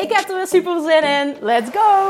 Ik 0.00 0.12
heb 0.12 0.28
er 0.28 0.36
weer 0.36 0.46
super 0.46 0.80
zin 0.80 1.02
in. 1.02 1.36
Let's 1.40 1.70
go! 1.70 2.08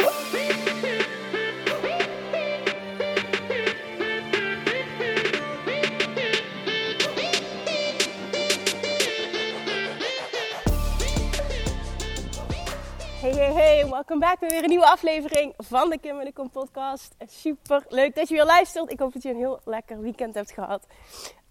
Hey, 13.20 13.32
hey, 13.32 13.52
hey, 13.52 13.86
welkom 13.88 14.18
back 14.18 14.38
bij 14.38 14.48
weer 14.48 14.62
een 14.62 14.68
nieuwe 14.68 14.86
aflevering 14.86 15.54
van 15.56 15.90
de 15.90 15.98
Kim 15.98 16.18
en 16.18 16.24
de 16.24 16.32
Kom 16.32 16.50
podcast. 16.50 17.14
Super 17.26 17.84
leuk 17.88 18.14
dat 18.14 18.28
je 18.28 18.34
weer 18.34 18.44
luistert. 18.44 18.90
Ik 18.90 18.98
hoop 18.98 19.12
dat 19.12 19.22
je 19.22 19.30
een 19.30 19.36
heel 19.36 19.60
lekker 19.64 20.00
weekend 20.00 20.34
hebt 20.34 20.50
gehad. 20.50 20.86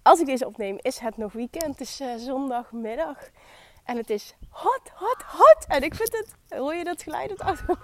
Als 0.02 0.20
ik 0.20 0.26
deze 0.26 0.46
opneem, 0.46 0.78
is 0.82 1.00
het 1.00 1.18
nog 1.18 1.34
weekend. 1.34 1.80
Het 1.80 1.82
is 1.82 2.02
uh, 2.02 2.08
zondagmiddag. 2.18 3.30
En 3.90 3.98
het 3.98 4.10
is 4.10 4.36
hot, 4.50 4.90
hot, 4.94 5.22
hot. 5.22 5.66
En 5.68 5.84
ik 5.84 5.96
vind 5.96 6.12
het, 6.12 6.60
hoor 6.60 6.76
je 6.76 6.84
dat 6.84 7.02
geluid 7.02 7.40
auto? 7.40 7.76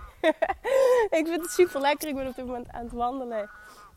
ik 1.19 1.25
vind 1.27 1.41
het 1.41 1.51
super 1.51 1.81
lekker. 1.81 2.07
Ik 2.07 2.15
ben 2.15 2.27
op 2.27 2.35
dit 2.35 2.45
moment 2.45 2.71
aan 2.71 2.83
het 2.83 2.91
wandelen 2.91 3.49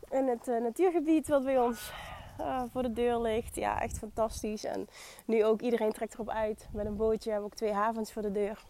in 0.09 0.27
het 0.27 0.47
uh, 0.47 0.61
natuurgebied 0.61 1.27
wat 1.27 1.43
bij 1.43 1.59
ons 1.59 1.91
uh, 2.39 2.61
voor 2.71 2.81
de 2.81 2.93
deur 2.93 3.19
ligt. 3.19 3.55
Ja, 3.55 3.81
echt 3.81 3.97
fantastisch. 3.97 4.63
En 4.63 4.87
nu 5.25 5.45
ook 5.45 5.61
iedereen 5.61 5.91
trekt 5.91 6.13
erop 6.13 6.29
uit 6.29 6.67
met 6.71 6.85
een 6.85 6.95
bootje. 6.95 7.25
We 7.25 7.31
hebben 7.31 7.49
ook 7.49 7.57
twee 7.57 7.73
havens 7.73 8.11
voor 8.11 8.21
de 8.21 8.31
deur. 8.31 8.63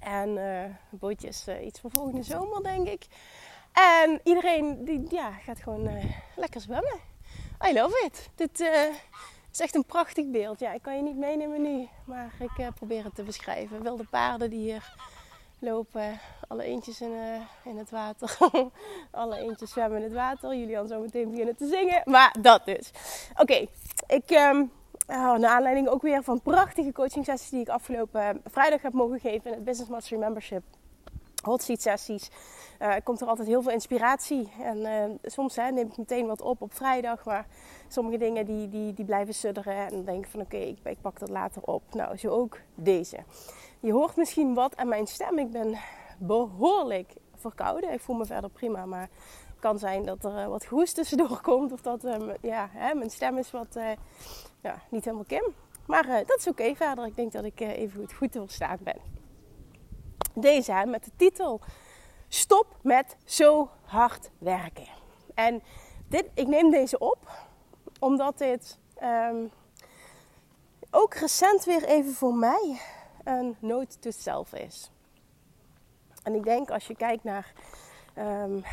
En 0.00 0.28
uh, 0.28 0.62
een 0.62 0.76
bootje 0.90 1.28
is 1.28 1.48
iets 1.48 1.80
voor 1.80 1.90
volgende 1.90 2.22
zomer, 2.22 2.62
denk 2.62 2.88
ik. 2.88 3.06
En 3.72 4.20
iedereen 4.24 4.84
die, 4.84 5.04
ja, 5.08 5.30
gaat 5.30 5.60
gewoon 5.60 5.90
lekker 6.36 6.60
zwemmen. 6.60 6.98
I 7.68 7.72
love 7.72 8.04
it. 8.04 8.28
Dit, 8.34 8.70
het 9.52 9.60
is 9.60 9.66
echt 9.66 9.74
een 9.74 9.84
prachtig 9.84 10.30
beeld. 10.30 10.60
Ja, 10.60 10.72
ik 10.72 10.82
kan 10.82 10.96
je 10.96 11.02
niet 11.02 11.16
meenemen 11.16 11.62
nu, 11.62 11.88
maar 12.04 12.32
ik 12.38 12.58
uh, 12.58 12.66
probeer 12.74 13.04
het 13.04 13.14
te 13.14 13.22
beschrijven. 13.22 13.82
Wilde 13.82 14.04
paarden 14.10 14.50
die 14.50 14.60
hier 14.60 14.94
lopen, 15.58 16.20
alle 16.48 16.64
eentjes 16.64 17.00
in, 17.00 17.10
uh, 17.10 17.40
in 17.64 17.78
het 17.78 17.90
water. 17.90 18.36
alle 19.10 19.38
eentjes 19.38 19.70
zwemmen 19.70 19.98
in 19.98 20.04
het 20.04 20.12
water. 20.12 20.54
Julian 20.54 20.86
zo 20.86 21.00
meteen 21.00 21.30
beginnen 21.30 21.56
te 21.56 21.66
zingen, 21.66 22.02
maar 22.04 22.36
dat 22.40 22.64
dus. 22.64 22.90
Oké, 23.36 23.66
ik... 24.06 24.30
Um, 24.30 24.70
Oh, 25.06 25.38
naar 25.38 25.50
aanleiding 25.50 25.88
ook 25.88 26.02
weer 26.02 26.22
van 26.22 26.40
prachtige 26.40 26.92
coaching 26.92 27.24
sessies 27.24 27.50
die 27.50 27.60
ik 27.60 27.68
afgelopen 27.68 28.42
vrijdag 28.44 28.82
heb 28.82 28.92
mogen 28.92 29.20
geven 29.20 29.50
in 29.50 29.56
het 29.56 29.64
Business 29.64 29.90
Mastery 29.90 30.20
Membership. 30.20 30.62
Hot 31.42 31.62
seat 31.62 31.82
sessies. 31.82 32.30
Uh, 32.82 32.94
komt 33.04 33.20
er 33.20 33.26
altijd 33.26 33.48
heel 33.48 33.62
veel 33.62 33.72
inspiratie. 33.72 34.52
En 34.60 34.78
uh, 34.78 35.04
soms 35.22 35.56
hè, 35.56 35.70
neem 35.70 35.86
ik 35.86 35.96
meteen 35.96 36.26
wat 36.26 36.40
op 36.40 36.62
op 36.62 36.74
vrijdag. 36.74 37.24
Maar 37.24 37.46
sommige 37.88 38.18
dingen 38.18 38.46
die, 38.46 38.68
die, 38.68 38.94
die 38.94 39.04
blijven 39.04 39.34
sudderen. 39.34 39.74
En 39.74 39.90
dan 39.90 40.04
denk 40.04 40.24
ik 40.24 40.30
van 40.30 40.40
oké, 40.40 40.56
ik, 40.56 40.78
ik, 40.84 41.00
pak 41.00 41.18
dat 41.18 41.28
later 41.28 41.62
op. 41.62 41.82
Nou, 41.94 42.16
zo 42.16 42.28
ook 42.28 42.58
deze. 42.74 43.18
Je 43.80 43.92
hoort 43.92 44.16
misschien 44.16 44.54
wat 44.54 44.76
aan 44.76 44.88
mijn 44.88 45.06
stem. 45.06 45.38
Ik 45.38 45.50
ben 45.50 45.78
behoorlijk 46.18 47.12
verkouden. 47.36 47.92
Ik 47.92 48.00
voel 48.00 48.16
me 48.16 48.24
verder 48.24 48.50
prima. 48.50 48.86
Maar 48.86 49.08
het 49.46 49.60
kan 49.60 49.78
zijn 49.78 50.04
dat 50.04 50.24
er 50.24 50.38
uh, 50.38 50.46
wat 50.46 50.64
hoest 50.64 50.94
tussendoor 50.94 51.40
komt. 51.50 51.72
Of 51.72 51.80
dat 51.80 52.06
ja, 52.40 52.68
hè, 52.72 52.94
mijn 52.94 53.10
stem 53.10 53.38
is 53.38 53.50
wat 53.50 53.78
ja, 54.62 54.82
niet 54.88 55.04
helemaal 55.04 55.26
kim. 55.26 55.44
Maar 55.86 56.06
dat 56.26 56.38
is 56.38 56.46
oké 56.46 56.62
okay, 56.62 56.76
verder. 56.76 57.06
Ik 57.06 57.16
denk 57.16 57.32
dat 57.32 57.44
ik 57.44 57.60
even 57.60 58.00
goed, 58.00 58.12
goed 58.12 58.32
te 58.32 58.40
verstaan 58.40 58.78
ben. 58.80 59.21
Deze 60.34 60.84
met 60.86 61.04
de 61.04 61.10
titel 61.16 61.60
Stop 62.28 62.66
met 62.82 63.16
zo 63.24 63.68
hard 63.84 64.30
werken. 64.38 64.86
En 65.34 65.62
dit, 66.08 66.30
ik 66.34 66.46
neem 66.46 66.70
deze 66.70 66.98
op 66.98 67.18
omdat 67.98 68.38
dit 68.38 68.78
um, 69.02 69.50
ook 70.90 71.14
recent 71.14 71.64
weer 71.64 71.84
even 71.84 72.12
voor 72.12 72.34
mij 72.34 72.80
een 73.24 73.56
note 73.58 73.98
to 73.98 74.10
self 74.10 74.52
is. 74.52 74.90
En 76.22 76.34
ik 76.34 76.44
denk 76.44 76.70
als 76.70 76.86
je 76.86 76.96
kijkt 76.96 77.24
naar 77.24 77.52
um, 78.18 78.64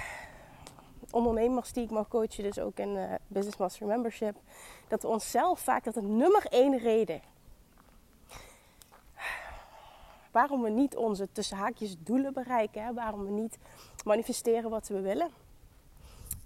ondernemers 1.12 1.74
die 1.74 1.84
ik 1.84 1.90
mag 1.90 2.08
coachen, 2.08 2.44
dus 2.44 2.60
ook 2.60 2.78
in 2.78 2.96
uh, 2.96 3.14
Business 3.28 3.58
Master 3.58 3.88
Membership, 3.88 4.36
dat 4.88 5.02
we 5.02 5.08
onszelf 5.08 5.60
vaak 5.60 5.84
dat 5.84 5.94
de 5.94 6.02
nummer 6.02 6.46
één 6.46 6.78
reden 6.78 7.22
waarom 10.32 10.62
we 10.62 10.70
niet 10.70 10.96
onze 10.96 11.32
tussen 11.32 11.58
haakjes 11.58 11.96
doelen 12.00 12.34
bereiken, 12.34 12.84
hè, 12.84 12.94
waarom 12.94 13.26
we 13.26 13.32
niet 13.32 13.58
manifesteren 14.06 14.70
wat 14.70 14.88
we 14.88 15.02
willen, 15.02 15.30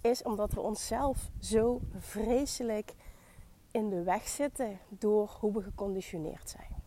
is 0.02 0.24
omdat 0.24 0.54
we 0.54 0.62
onszelf 0.62 1.30
zo 1.40 1.82
vreselijk 1.98 2.94
in 3.72 3.90
de 3.90 4.04
weg 4.04 4.28
zitten 4.28 4.80
door 4.90 5.38
hoe 5.40 5.54
we 5.54 5.62
geconditioneerd 5.62 6.50
zijn. 6.50 6.82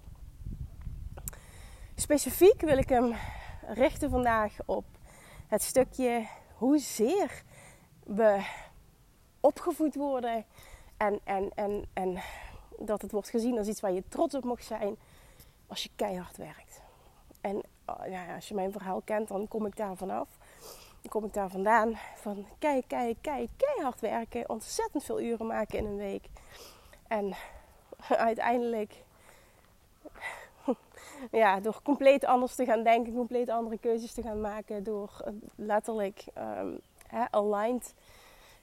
Specifiek 1.95 2.61
wil 2.61 2.79
ik 2.79 2.89
hem 2.89 3.15
richten 3.67 4.11
vandaag 4.11 4.57
op 4.67 4.85
het 5.47 5.63
stukje 5.63 6.27
hoezeer 6.55 7.43
we 8.05 8.47
opgevoed 9.41 9.95
worden 9.95 10.45
en, 10.97 11.21
en, 11.25 11.51
en, 11.55 11.85
en 11.93 12.23
dat 12.79 13.03
het 13.03 13.13
wordt 13.13 13.29
gezien 13.29 13.59
als 13.59 13.69
iets 13.69 13.81
waar 13.81 13.93
je 13.93 14.09
trots 14.09 14.35
op 14.35 14.45
mag 14.45 14.63
zijn 14.63 14.97
als 15.67 15.83
je 15.83 15.91
keihard 15.97 16.37
werkt. 16.37 16.85
En 17.47 17.63
oh, 17.87 18.07
ja, 18.09 18.35
als 18.35 18.49
je 18.49 18.55
mijn 18.55 18.73
verhaal 18.73 19.01
kent, 19.05 19.29
dan 19.29 19.49
kom 19.49 19.67
ik 19.67 19.77
daar 19.77 19.97
vanaf. 19.97 20.29
Dan 21.01 21.11
kom 21.11 21.25
ik 21.25 21.33
daar 21.33 21.51
vandaan 21.51 21.99
van 22.17 22.47
kei, 22.59 22.83
kei, 22.87 23.17
kei, 23.21 23.49
keihard 23.57 24.01
werken. 24.01 24.49
Ontzettend 24.49 25.05
veel 25.05 25.21
uren 25.21 25.47
maken 25.47 25.79
in 25.79 25.85
een 25.85 25.97
week. 25.97 26.29
En 27.09 27.35
uiteindelijk, 28.31 28.95
ja, 31.31 31.61
door 31.61 31.81
compleet 31.83 32.25
anders 32.25 32.55
te 32.55 32.65
gaan 32.65 32.83
denken, 32.83 33.15
compleet 33.15 33.49
andere 33.49 33.79
keuzes 33.79 34.13
te 34.13 34.23
gaan 34.23 34.41
maken. 34.41 34.85
Door 34.85 35.23
eh, 35.25 35.33
letterlijk 35.55 36.25
hè, 37.07 37.25
aligned 37.31 37.95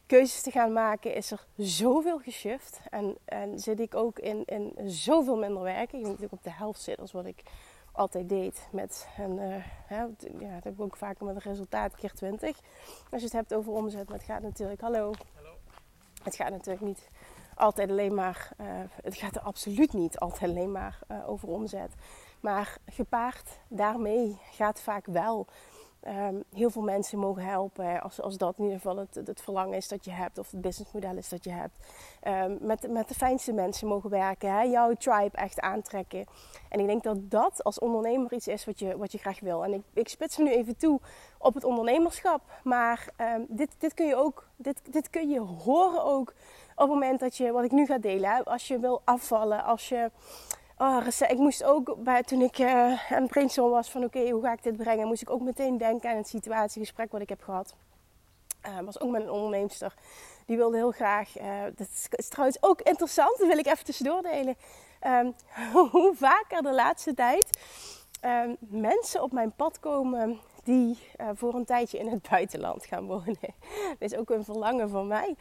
keuzes 0.06 0.42
te 0.42 0.52
gaan 0.52 0.74
maken, 0.74 1.16
is 1.16 1.32
er 1.32 1.46
zoveel 1.58 2.20
geshift. 2.20 2.80
En, 2.90 3.18
en 3.26 3.60
zit 3.60 3.80
ik 3.80 3.96
ook 3.96 4.20
in, 4.20 4.44
in 4.46 4.74
zoveel 4.86 5.38
minder 5.38 5.62
werken. 5.62 6.00
Ik 6.00 6.06
dat 6.06 6.22
ik 6.22 6.32
op 6.32 6.44
de 6.44 6.52
helft 6.52 6.82
zit 6.82 7.00
als 7.00 7.12
wat 7.12 7.26
ik 7.26 7.44
altijd 7.94 8.30
deed. 8.30 8.68
Met 8.72 9.08
een, 9.18 9.38
uh, 9.38 9.56
hè, 9.86 10.02
ja, 10.40 10.54
dat 10.54 10.64
heb 10.64 10.74
ik 10.74 10.82
ook 10.82 10.98
vaker 10.98 11.26
met 11.26 11.36
een 11.36 11.42
resultaat 11.42 11.96
keer 11.96 12.14
20. 12.14 12.60
Als 13.12 13.22
je 13.22 13.28
het 13.28 13.32
hebt 13.32 13.54
over 13.54 13.72
omzet, 13.72 14.10
maar 14.10 14.18
het 14.18 14.28
gaat 14.28 14.42
natuurlijk, 14.42 14.82
hallo. 14.82 15.12
hallo. 15.36 15.54
Het 16.24 16.36
gaat 16.36 16.50
natuurlijk 16.50 16.86
niet 16.86 17.08
altijd 17.56 17.90
alleen 17.90 18.14
maar, 18.14 18.52
uh, 18.62 18.68
het 19.04 19.16
gaat 19.16 19.36
er 19.36 19.42
absoluut 19.42 19.94
niet 19.94 20.20
altijd 20.20 20.52
alleen 20.52 20.72
maar 20.72 21.00
uh, 21.12 21.30
over 21.30 21.48
omzet. 21.48 21.94
Maar 22.40 22.78
gepaard 22.86 23.60
daarmee 23.68 24.40
gaat 24.52 24.82
vaak 24.82 25.06
wel 25.06 25.48
um, 26.08 26.44
heel 26.54 26.70
veel 26.70 26.82
mensen 26.82 27.20
mogen 27.20 27.44
helpen. 27.44 28.02
Als, 28.02 28.22
als 28.22 28.38
dat 28.38 28.58
in 28.58 28.64
ieder 28.64 28.80
geval 28.80 28.98
het, 28.98 29.28
het 29.28 29.42
verlangen 29.42 29.78
is 29.78 29.88
dat 29.88 30.06
je 30.06 30.12
hebt, 30.12 30.38
of 30.38 30.52
het 30.52 30.62
businessmodel 30.62 31.18
is 31.18 31.30
dat 31.30 31.44
je 31.44 31.52
hebt. 31.52 31.78
Um, 32.28 32.58
met, 32.62 32.92
met 32.92 33.08
de 33.08 33.14
fijnste 33.14 33.54
mensen 33.54 33.88
mogen 33.88 34.10
werken, 34.10 34.54
hè? 34.54 34.62
jouw 34.62 34.94
tribe 34.94 35.38
echt 35.38 35.60
aantrekken. 35.60 36.26
En 36.70 36.80
ik 36.80 36.88
denk 36.88 37.04
dat 37.04 37.32
dat 37.32 37.64
als 37.64 37.80
ondernemer 37.80 38.34
iets 38.34 38.48
is 38.48 38.66
wat 38.66 38.80
je, 38.80 38.98
wat 38.98 39.12
je 39.12 39.18
graag 39.18 39.40
wil. 39.40 39.64
En 39.64 39.74
ik, 39.74 39.82
ik 39.94 40.08
spits 40.08 40.38
me 40.38 40.44
nu 40.44 40.52
even 40.52 40.78
toe 40.78 41.00
op 41.38 41.54
het 41.54 41.64
ondernemerschap. 41.64 42.42
Maar 42.64 43.08
um, 43.18 43.46
dit, 43.50 43.76
dit 43.78 43.94
kun 43.94 44.06
je 44.06 44.16
ook, 44.16 44.48
dit, 44.56 44.82
dit 44.92 45.10
kun 45.10 45.30
je 45.30 45.40
horen 45.40 46.04
ook 46.04 46.34
op 46.76 46.80
het 46.80 46.90
moment 46.90 47.20
dat 47.20 47.38
je, 47.38 47.52
wat 47.52 47.64
ik 47.64 47.72
nu 47.72 47.86
ga 47.86 47.98
delen, 47.98 48.44
als 48.44 48.68
je 48.68 48.80
wil 48.80 49.02
afvallen, 49.04 49.64
als 49.64 49.90
je 49.90 50.12
Oh, 50.78 51.08
ik 51.28 51.38
moest 51.38 51.64
ook 51.64 51.96
bij, 52.04 52.24
toen 52.24 52.42
ik 52.42 52.58
uh, 52.58 53.12
aan 53.12 53.22
het 53.22 53.28
brainstormen 53.28 53.74
was 53.74 53.90
van 53.90 54.04
oké, 54.04 54.30
hoe 54.30 54.42
ga 54.42 54.52
ik 54.52 54.64
dit 54.64 54.78
brengen, 54.78 55.08
moest 55.08 55.22
ik 55.22 55.30
ook 55.30 55.42
meteen 55.42 55.78
denken 55.78 56.10
aan 56.10 56.18
het 56.18 56.28
situatiegesprek 56.28 57.12
wat 57.12 57.22
ik 57.22 57.30
heb 57.30 57.42
gehad. 57.44 57.76
Uh, 58.68 58.80
was 58.80 59.00
ook 59.00 59.12
met 59.12 59.22
een 59.22 59.30
onderneemster. 59.30 59.94
Die 60.46 60.58
wilde 60.58 60.78
heel 60.78 60.92
graag, 60.92 61.40
uh, 61.40 61.64
dat 61.76 61.88
is, 62.16 62.28
trouwens 62.28 62.58
ook 62.62 62.82
interessant, 62.82 63.38
dat 63.38 63.48
wil 63.48 63.58
ik 63.58 63.66
even 63.66 63.86
tussendoor 63.86 64.22
delen. 64.22 64.56
Um, 65.08 65.36
hoe 65.92 66.14
vaker 66.16 66.62
de 66.62 66.74
laatste 66.74 67.14
tijd 67.14 67.60
um, 68.26 68.58
mensen 68.60 69.24
op 69.24 69.32
mijn 69.32 69.52
pad 69.52 69.80
komen 69.80 70.40
die 70.64 70.98
uh, 71.22 71.30
voor 71.34 71.54
een 71.54 71.66
tijdje 71.66 71.98
in 71.98 72.08
het 72.08 72.30
buitenland 72.30 72.86
gaan 72.86 73.06
wonen. 73.06 73.38
dat 74.00 74.12
is 74.12 74.16
ook 74.16 74.30
een 74.30 74.44
verlangen 74.44 74.90
van 74.90 75.08
mij. 75.08 75.36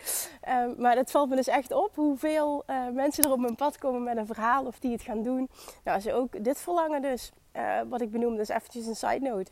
Uh, 0.48 0.64
maar 0.78 0.96
het 0.96 1.10
valt 1.10 1.28
me 1.28 1.36
dus 1.36 1.48
echt 1.48 1.72
op 1.72 1.94
hoeveel 1.94 2.62
uh, 2.66 2.88
mensen 2.88 3.24
er 3.24 3.32
op 3.32 3.38
mijn 3.38 3.54
pad 3.54 3.78
komen 3.78 4.02
met 4.02 4.16
een 4.16 4.26
verhaal 4.26 4.66
of 4.66 4.78
die 4.78 4.92
het 4.92 5.02
gaan 5.02 5.22
doen. 5.22 5.48
Nou, 5.84 6.00
ze 6.00 6.12
ook 6.12 6.44
dit 6.44 6.58
verlangen 6.58 7.02
dus. 7.02 7.32
uh, 7.56 7.80
wat 7.88 8.00
ik 8.00 8.10
benoemde, 8.10 8.40
is 8.40 8.48
eventjes 8.48 8.86
een 8.86 8.96
side 8.96 9.20
note. 9.20 9.50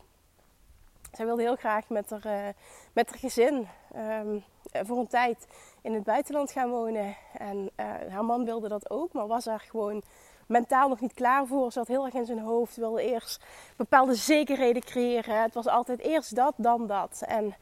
Zij 1.13 1.25
wilde 1.25 1.43
heel 1.43 1.57
graag 1.57 1.89
met 1.89 2.11
haar, 2.11 2.55
met 2.93 3.09
haar 3.11 3.19
gezin 3.19 3.69
um, 3.97 4.45
voor 4.87 4.99
een 4.99 5.07
tijd 5.07 5.47
in 5.83 5.95
het 5.95 6.05
buitenland 6.05 6.51
gaan 6.51 6.71
wonen. 6.71 7.17
En 7.33 7.71
haar 8.09 8.25
man 8.25 8.45
wilde 8.45 8.69
dat 8.69 8.91
ook, 8.91 9.13
maar 9.13 9.27
was 9.27 9.47
er 9.47 9.61
gewoon 9.61 10.03
mentaal 10.51 10.89
nog 10.89 11.01
niet 11.01 11.15
klaar 11.15 11.47
voor. 11.47 11.71
Had 11.75 11.89
heel 11.89 12.05
erg 12.05 12.15
in 12.15 12.27
zijn 12.27 12.39
hoofd, 12.39 12.77
wilde 12.77 13.03
eerst 13.03 13.45
bepaalde 13.77 14.15
zekerheden 14.15 14.83
creëren. 14.83 15.43
Het 15.43 15.55
was 15.55 15.67
altijd 15.67 16.01
eerst 16.01 16.35
dat, 16.35 16.55
dan 16.57 16.87
dat. 16.87 17.23
En 17.27 17.55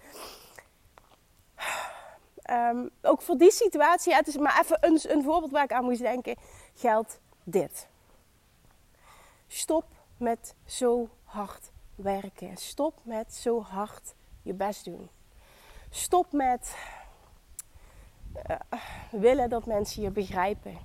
um, 2.50 2.90
ook 3.02 3.23
voor 3.23 3.37
die 3.37 3.52
situatie, 3.52 4.14
het 4.14 4.26
is 4.26 4.37
maar 4.37 4.61
even 4.61 4.79
een, 4.81 5.00
een 5.02 5.23
voorbeeld 5.23 5.50
waar 5.50 5.64
ik 5.64 5.73
aan 5.73 5.85
moest 5.85 6.00
denken, 6.00 6.37
geldt 6.75 7.20
dit. 7.44 7.88
Stop 9.46 9.85
met 10.17 10.55
zo 10.64 11.08
hard 11.25 11.70
werken. 11.94 12.56
Stop 12.56 12.94
met 13.02 13.35
zo 13.35 13.62
hard 13.62 14.14
je 14.43 14.55
best 14.55 14.85
doen. 14.85 15.08
Stop 15.90 16.32
met 16.32 16.76
uh, 18.50 18.56
willen 19.11 19.49
dat 19.49 19.67
mensen 19.67 20.02
je 20.02 20.11
begrijpen. 20.11 20.79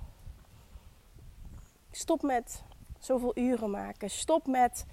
Stop 2.04 2.22
met 2.22 2.64
zoveel 3.00 3.32
uren 3.38 3.70
maken. 3.70 4.10
Stop 4.10 4.48
met 4.48 4.86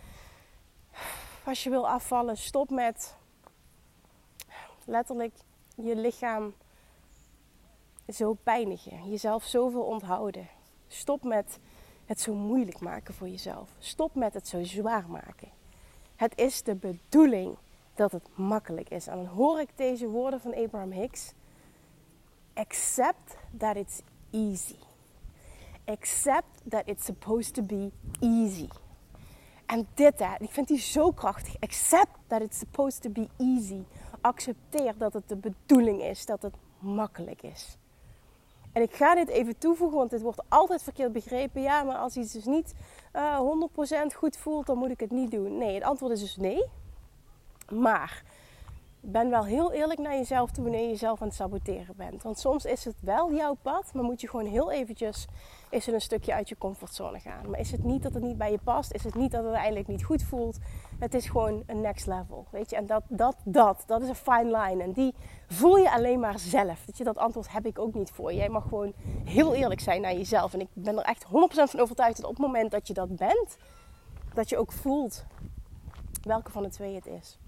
als 1.45 1.63
je 1.63 1.71
wil 1.71 1.89
afvallen. 1.89 2.37
Stop 2.37 2.71
met 2.71 3.17
letterlijk 4.85 5.35
je 5.77 5.97
lichaam 5.97 6.55
zo 8.09 8.35
pijnigen. 8.35 9.11
Jezelf 9.11 9.45
zoveel 9.45 9.83
onthouden. 9.83 10.49
Stop 10.87 11.25
met 11.25 11.59
het 12.07 12.21
zo 12.21 12.35
moeilijk 12.35 12.81
maken 12.81 13.15
voor 13.15 13.29
jezelf. 13.29 13.71
Stop 13.79 14.15
met 14.15 14.35
het 14.35 14.49
zo 14.49 14.65
zwaar 14.65 15.09
maken. 15.09 15.49
Het 16.17 16.39
is 16.39 16.63
de 16.63 16.75
bedoeling 16.75 17.57
dat 17.95 18.13
het 18.13 18.37
makkelijk 18.37 18.89
is. 18.89 19.07
En 19.07 19.17
dan 19.17 19.27
hoor 19.27 19.61
ik 19.61 19.77
deze 19.77 20.09
woorden 20.09 20.41
van 20.41 20.55
Abraham 20.55 20.93
Hicks. 20.93 21.33
Accept 22.55 23.37
that 23.59 23.77
it's 23.77 24.01
easy. 24.31 24.89
Accept 25.91 26.63
that 26.69 26.83
it's 26.87 27.05
supposed 27.05 27.55
to 27.55 27.63
be 27.63 27.91
easy. 28.21 28.69
En 29.67 29.89
dit, 29.95 30.19
hè, 30.19 30.35
ik 30.39 30.51
vind 30.51 30.69
die 30.69 30.79
zo 30.79 31.11
krachtig. 31.11 31.55
Accept 31.61 32.19
that 32.27 32.41
it's 32.41 32.59
supposed 32.59 33.03
to 33.03 33.11
be 33.11 33.29
easy. 33.37 33.83
Accepteer 34.21 34.95
dat 34.99 35.13
het 35.13 35.29
de 35.29 35.37
bedoeling 35.37 36.03
is 36.03 36.27
dat 36.27 36.43
het 36.43 36.55
makkelijk 36.79 37.43
is. 37.43 37.77
En 38.73 38.83
ik 38.83 38.95
ga 38.95 39.15
dit 39.15 39.29
even 39.29 39.59
toevoegen, 39.59 39.99
want 39.99 40.11
dit 40.11 40.23
wordt 40.23 40.43
altijd 40.49 40.83
verkeerd 40.83 41.13
begrepen. 41.13 41.63
Ja, 41.63 41.83
maar 41.83 41.97
als 41.97 42.17
iets 42.17 42.33
dus 42.33 42.45
niet 42.45 42.75
uh, 43.17 43.23
eh, 43.23 44.11
100% 44.13 44.17
goed 44.17 44.37
voelt, 44.37 44.67
dan 44.67 44.79
moet 44.79 44.91
ik 44.91 45.01
het 45.01 45.11
niet 45.11 45.31
doen. 45.31 45.59
Nee, 45.59 45.75
het 45.75 45.83
antwoord 45.83 46.13
is 46.13 46.21
dus 46.21 46.37
nee. 46.37 46.65
Maar 47.69 48.23
ben 49.01 49.31
wel 49.31 49.45
heel 49.45 49.73
eerlijk 49.73 49.99
naar 49.99 50.17
jezelf 50.17 50.51
toe 50.51 50.63
wanneer 50.63 50.83
je 50.83 50.89
jezelf 50.89 51.21
aan 51.21 51.27
het 51.27 51.37
saboteren 51.37 51.97
bent. 51.97 52.23
Want 52.23 52.39
soms 52.39 52.65
is 52.65 52.85
het 52.85 52.97
wel 53.01 53.33
jouw 53.33 53.57
pad, 53.63 53.95
maar 53.95 54.05
moet 54.05 54.21
je 54.21 54.29
gewoon 54.29 54.47
heel 54.47 54.71
eventjes 54.71 55.27
is 55.71 55.87
het 55.87 55.95
een 55.95 56.01
stukje 56.01 56.35
uit 56.35 56.49
je 56.49 56.59
comfortzone 56.59 57.21
gaan. 57.21 57.51
Maar 57.51 57.61
is 57.61 57.71
het 57.71 57.85
niet 57.85 58.03
dat 58.03 58.15
het 58.15 58.23
niet 58.23 58.39
bij 58.39 58.51
je 58.51 58.59
past? 58.65 58.93
Is 58.93 59.05
het 59.05 59.15
niet 59.15 59.31
dat 59.31 59.45
het 59.45 59.53
eigenlijk 59.53 59.87
niet 59.87 60.05
goed 60.05 60.23
voelt? 60.23 60.59
Het 60.99 61.15
is 61.15 61.29
gewoon 61.29 61.63
een 61.67 61.81
next 61.81 62.07
level, 62.07 62.47
weet 62.51 62.71
je. 62.71 62.77
En 62.77 62.87
dat, 62.87 63.03
dat, 63.09 63.37
dat, 63.45 63.85
dat 63.87 64.03
is 64.03 64.09
een 64.09 64.15
fine 64.15 64.59
line. 64.59 64.83
En 64.83 64.93
die 64.93 65.15
voel 65.47 65.77
je 65.77 65.93
alleen 65.93 66.21
maar 66.21 66.39
zelf. 66.39 66.85
Dat, 66.85 66.99
je, 66.99 67.05
dat 67.05 67.19
antwoord 67.19 67.53
heb 67.53 67.67
ik 67.67 67.79
ook 67.79 67.95
niet 67.95 68.11
voor. 68.11 68.33
Jij 68.33 68.49
mag 68.49 68.63
gewoon 68.63 68.93
heel 69.25 69.55
eerlijk 69.55 69.81
zijn 69.81 70.01
naar 70.01 70.15
jezelf. 70.15 70.53
En 70.53 70.61
ik 70.61 70.69
ben 70.73 70.99
er 70.99 71.05
echt 71.05 71.25
100% 71.25 71.29
van 71.51 71.81
overtuigd 71.81 72.17
dat 72.17 72.31
op 72.31 72.37
het 72.37 72.47
moment 72.47 72.71
dat 72.71 72.87
je 72.87 72.95
dat 72.95 73.17
bent, 73.17 73.57
dat 74.35 74.49
je 74.49 74.59
ook 74.59 74.73
voelt 74.73 75.25
welke 76.23 76.51
van 76.51 76.63
de 76.63 76.69
twee 76.69 76.95
het 76.95 77.07
is. 77.07 77.39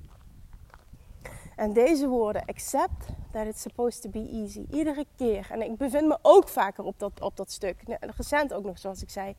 En 1.62 1.73
deze 1.73 2.09
woorden, 2.09 2.44
accept 2.44 3.06
that 3.31 3.47
it's 3.47 3.61
supposed 3.61 4.03
to 4.03 4.09
be 4.09 4.29
easy. 4.32 4.67
Iedere 4.70 5.06
keer. 5.17 5.47
En 5.50 5.62
ik 5.62 5.76
bevind 5.76 6.09
me 6.09 6.19
ook 6.23 6.49
vaker 6.49 6.85
op 6.85 6.99
dat, 6.99 7.20
op 7.20 7.37
dat 7.37 7.50
stuk. 7.50 7.82
Recent 8.17 8.53
ook 8.53 8.64
nog, 8.64 8.79
zoals 8.79 9.03
ik 9.03 9.11
zei. 9.11 9.35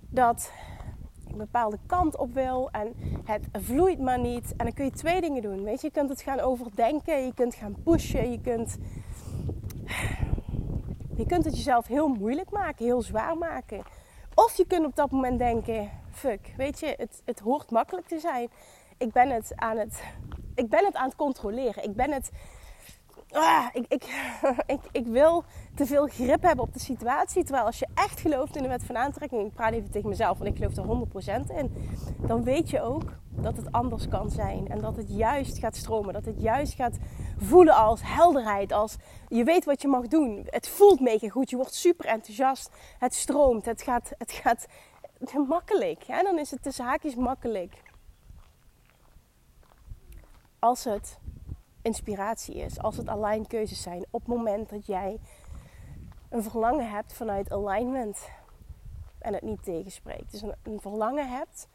Dat 0.00 0.50
ik 1.24 1.32
een 1.32 1.38
bepaalde 1.38 1.78
kant 1.86 2.16
op 2.16 2.34
wil 2.34 2.70
en 2.70 2.94
het 3.24 3.42
vloeit 3.52 3.98
maar 3.98 4.18
niet. 4.18 4.50
En 4.56 4.64
dan 4.64 4.74
kun 4.74 4.84
je 4.84 4.90
twee 4.90 5.20
dingen 5.20 5.42
doen. 5.42 5.62
Weet 5.62 5.80
je, 5.80 5.86
je 5.86 5.92
kunt 5.92 6.08
het 6.08 6.20
gaan 6.20 6.40
overdenken, 6.40 7.24
je 7.24 7.34
kunt 7.34 7.54
gaan 7.54 7.76
pushen, 7.84 8.30
je 8.30 8.40
kunt, 8.40 8.76
je 11.16 11.26
kunt 11.26 11.44
het 11.44 11.56
jezelf 11.56 11.86
heel 11.86 12.08
moeilijk 12.08 12.50
maken, 12.50 12.84
heel 12.84 13.02
zwaar 13.02 13.38
maken. 13.38 13.82
Of 14.34 14.56
je 14.56 14.66
kunt 14.66 14.86
op 14.86 14.96
dat 14.96 15.10
moment 15.10 15.38
denken: 15.38 15.90
fuck, 16.10 16.54
weet 16.56 16.80
je, 16.80 16.94
het, 16.96 17.22
het 17.24 17.38
hoort 17.38 17.70
makkelijk 17.70 18.06
te 18.06 18.18
zijn. 18.18 18.48
Ik 18.98 19.12
ben 19.12 19.30
het 19.30 19.52
aan 19.54 19.76
het 19.76 20.02
ik 20.56 20.68
ben 20.68 20.84
het 20.84 20.94
aan 20.94 21.06
het 21.06 21.16
controleren. 21.16 21.84
Ik 21.84 21.94
ben 21.94 22.12
het. 22.12 22.30
Ah, 23.30 23.66
ik, 23.72 23.84
ik, 23.88 24.04
ik, 24.74 24.80
ik 24.92 25.06
wil 25.06 25.44
te 25.74 25.86
veel 25.86 26.06
grip 26.06 26.42
hebben 26.42 26.64
op 26.64 26.72
de 26.72 26.80
situatie. 26.80 27.42
Terwijl 27.42 27.66
als 27.66 27.78
je 27.78 27.86
echt 27.94 28.20
gelooft 28.20 28.56
in 28.56 28.62
de 28.62 28.68
wet 28.68 28.84
van 28.84 28.96
aantrekking, 28.96 29.46
ik 29.46 29.54
praat 29.54 29.72
even 29.72 29.90
tegen 29.90 30.08
mezelf, 30.08 30.38
want 30.38 30.50
ik 30.50 30.56
geloof 30.56 30.76
er 30.76 31.42
100% 31.52 31.56
in. 31.56 31.72
Dan 32.26 32.44
weet 32.44 32.70
je 32.70 32.80
ook 32.80 33.12
dat 33.30 33.56
het 33.56 33.72
anders 33.72 34.08
kan 34.08 34.30
zijn. 34.30 34.68
En 34.68 34.80
dat 34.80 34.96
het 34.96 35.08
juist 35.08 35.58
gaat 35.58 35.76
stromen. 35.76 36.12
Dat 36.12 36.24
het 36.24 36.40
juist 36.40 36.74
gaat 36.74 36.98
voelen 37.38 37.74
als 37.74 38.00
helderheid. 38.04 38.72
Als 38.72 38.96
je 39.28 39.44
weet 39.44 39.64
wat 39.64 39.82
je 39.82 39.88
mag 39.88 40.06
doen. 40.06 40.46
Het 40.50 40.68
voelt 40.68 41.00
mega 41.00 41.28
goed. 41.28 41.50
Je 41.50 41.56
wordt 41.56 41.74
super 41.74 42.06
enthousiast. 42.06 42.70
Het 42.98 43.14
stroomt. 43.14 43.64
Het 43.64 43.82
gaat, 43.82 44.12
het 44.18 44.32
gaat 44.32 44.66
makkelijk. 45.48 46.02
En 46.06 46.24
dan 46.24 46.38
is 46.38 46.50
het 46.50 46.62
tussen 46.62 46.84
haakjes 46.84 47.14
makkelijk 47.14 47.84
als 50.58 50.84
het 50.84 51.18
inspiratie 51.82 52.54
is, 52.54 52.78
als 52.78 52.96
het 52.96 53.08
aligned 53.08 53.46
keuzes 53.46 53.82
zijn, 53.82 54.04
op 54.10 54.20
het 54.20 54.36
moment 54.36 54.68
dat 54.68 54.86
jij 54.86 55.18
een 56.28 56.42
verlangen 56.42 56.90
hebt 56.90 57.12
vanuit 57.12 57.52
alignment 57.52 58.28
en 59.18 59.34
het 59.34 59.42
niet 59.42 59.62
tegenspreekt. 59.62 60.30
Dus 60.30 60.42
een, 60.42 60.54
een 60.62 60.80
verlangen 60.80 61.28
hebt 61.28 61.68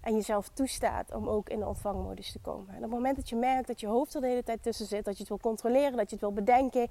en 0.00 0.14
jezelf 0.14 0.48
toestaat 0.48 1.14
om 1.14 1.28
ook 1.28 1.48
in 1.48 1.58
de 1.58 1.66
ontvangmodus 1.66 2.32
te 2.32 2.38
komen. 2.38 2.68
En 2.68 2.76
op 2.76 2.82
het 2.82 2.90
moment 2.90 3.16
dat 3.16 3.28
je 3.28 3.36
merkt 3.36 3.66
dat 3.66 3.80
je 3.80 3.86
hoofd 3.86 4.14
er 4.14 4.20
de 4.20 4.26
hele 4.26 4.42
tijd 4.42 4.62
tussen 4.62 4.86
zit, 4.86 5.04
dat 5.04 5.14
je 5.14 5.20
het 5.20 5.28
wil 5.28 5.38
controleren, 5.38 5.96
dat 5.96 6.10
je 6.10 6.16
het 6.16 6.20
wil 6.20 6.32
bedenken, 6.32 6.88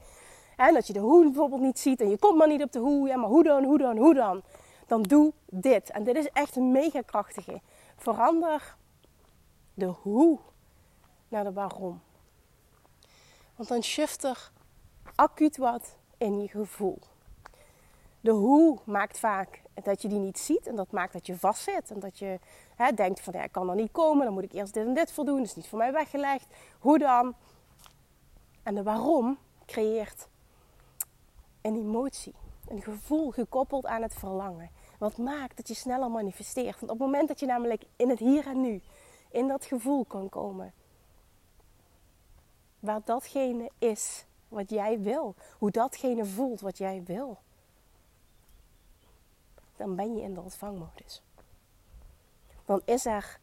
en 0.60 0.74
dat 0.74 0.88
je 0.88 0.94
de 0.94 1.00
hoe 1.00 1.24
bijvoorbeeld 1.24 1.62
niet 1.62 1.80
ziet 1.80 2.02
en 2.02 2.10
je 2.10 2.18
komt 2.18 2.38
maar 2.38 2.48
niet 2.48 2.64
op 2.64 2.72
de 2.72 2.80
hoe, 2.80 3.08
ja, 3.08 3.18
maar 3.18 3.30
hoe 3.30 3.44
dan, 3.44 3.64
hoe 3.64 3.78
dan, 3.78 3.98
hoe 3.98 4.14
dan, 4.14 4.42
dan 4.88 5.02
doe 5.04 5.34
dit. 5.46 5.92
En 5.92 6.04
dit 6.04 6.16
is 6.16 6.30
echt 6.30 6.56
een 6.56 6.72
mega 6.72 7.02
krachtige. 7.02 7.62
Verander 7.96 8.76
de 9.74 9.86
hoe 9.86 10.40
naar 11.30 11.44
de 11.44 11.54
waarom. 11.54 12.02
Want 13.56 13.70
dan 13.70 13.84
shift 13.84 14.24
er 14.24 14.52
acuut 15.16 15.58
wat 15.58 15.96
in 16.18 16.42
je 16.42 16.48
gevoel. 16.48 17.00
De 18.22 18.32
hoe 18.32 18.80
maakt 18.84 19.20
vaak 19.20 19.62
dat 19.84 20.02
je 20.02 20.08
die 20.08 20.20
niet 20.20 20.40
ziet 20.40 20.68
en 20.68 20.76
dat 20.76 20.92
maakt 20.92 21.14
dat 21.14 21.26
je 21.26 21.38
vastzit. 21.38 21.92
En 21.92 22.00
dat 22.00 22.20
je 22.20 22.40
hè, 22.76 22.92
denkt 22.92 23.20
van 23.20 23.34
ja, 23.34 23.44
ik 23.44 23.52
kan 23.52 23.70
er 23.70 23.76
niet 23.76 23.92
komen, 23.92 24.26
dan 24.26 24.34
moet 24.34 24.44
ik 24.44 24.54
eerst 24.54 24.74
dit 24.74 24.86
en 24.86 24.94
dit 24.94 25.12
voldoen, 25.12 25.38
dat 25.38 25.46
is 25.46 25.56
niet 25.56 25.68
voor 25.68 25.78
mij 25.78 25.92
weggelegd. 25.92 26.48
Hoe 26.80 27.00
dan? 27.00 27.36
En 28.64 28.76
de 28.76 28.84
waarom 28.84 29.38
creëert 29.66 30.28
een 31.62 31.76
emotie, 31.76 32.36
een 32.68 32.82
gevoel 32.82 33.32
gekoppeld 33.32 33.86
aan 33.86 34.02
het 34.02 34.14
verlangen. 34.14 34.70
Wat 35.00 35.18
maakt 35.18 35.58
dat 35.58 35.68
je 35.68 35.74
sneller 35.74 36.12
manifesteert. 36.12 36.80
Want 36.80 36.92
op 36.92 36.98
het 37.00 37.08
moment 37.08 37.28
dat 37.28 37.40
je 37.40 37.46
namelijk 37.46 37.84
in 37.96 38.10
het 38.10 38.20
hier 38.20 38.48
en 38.48 38.62
nu, 38.62 38.82
in 39.32 39.48
dat 39.48 39.66
gevoel 39.66 40.06
kan 40.06 40.30
komen, 40.30 40.74
waar 42.80 43.02
datgene 43.04 43.72
is 43.78 44.26
wat 44.48 44.70
jij 44.70 45.00
wil. 45.00 45.36
Hoe 45.58 45.72
datgene 45.72 46.26
voelt 46.26 46.62
wat 46.62 46.78
jij 46.78 47.04
wil. 47.04 47.38
Dan 49.76 49.96
ben 49.96 50.16
je 50.16 50.22
in 50.22 50.34
de 50.34 50.42
ontvangmodus. 50.42 51.22
Dan 52.66 52.82
is 52.86 53.06
er 53.06 53.40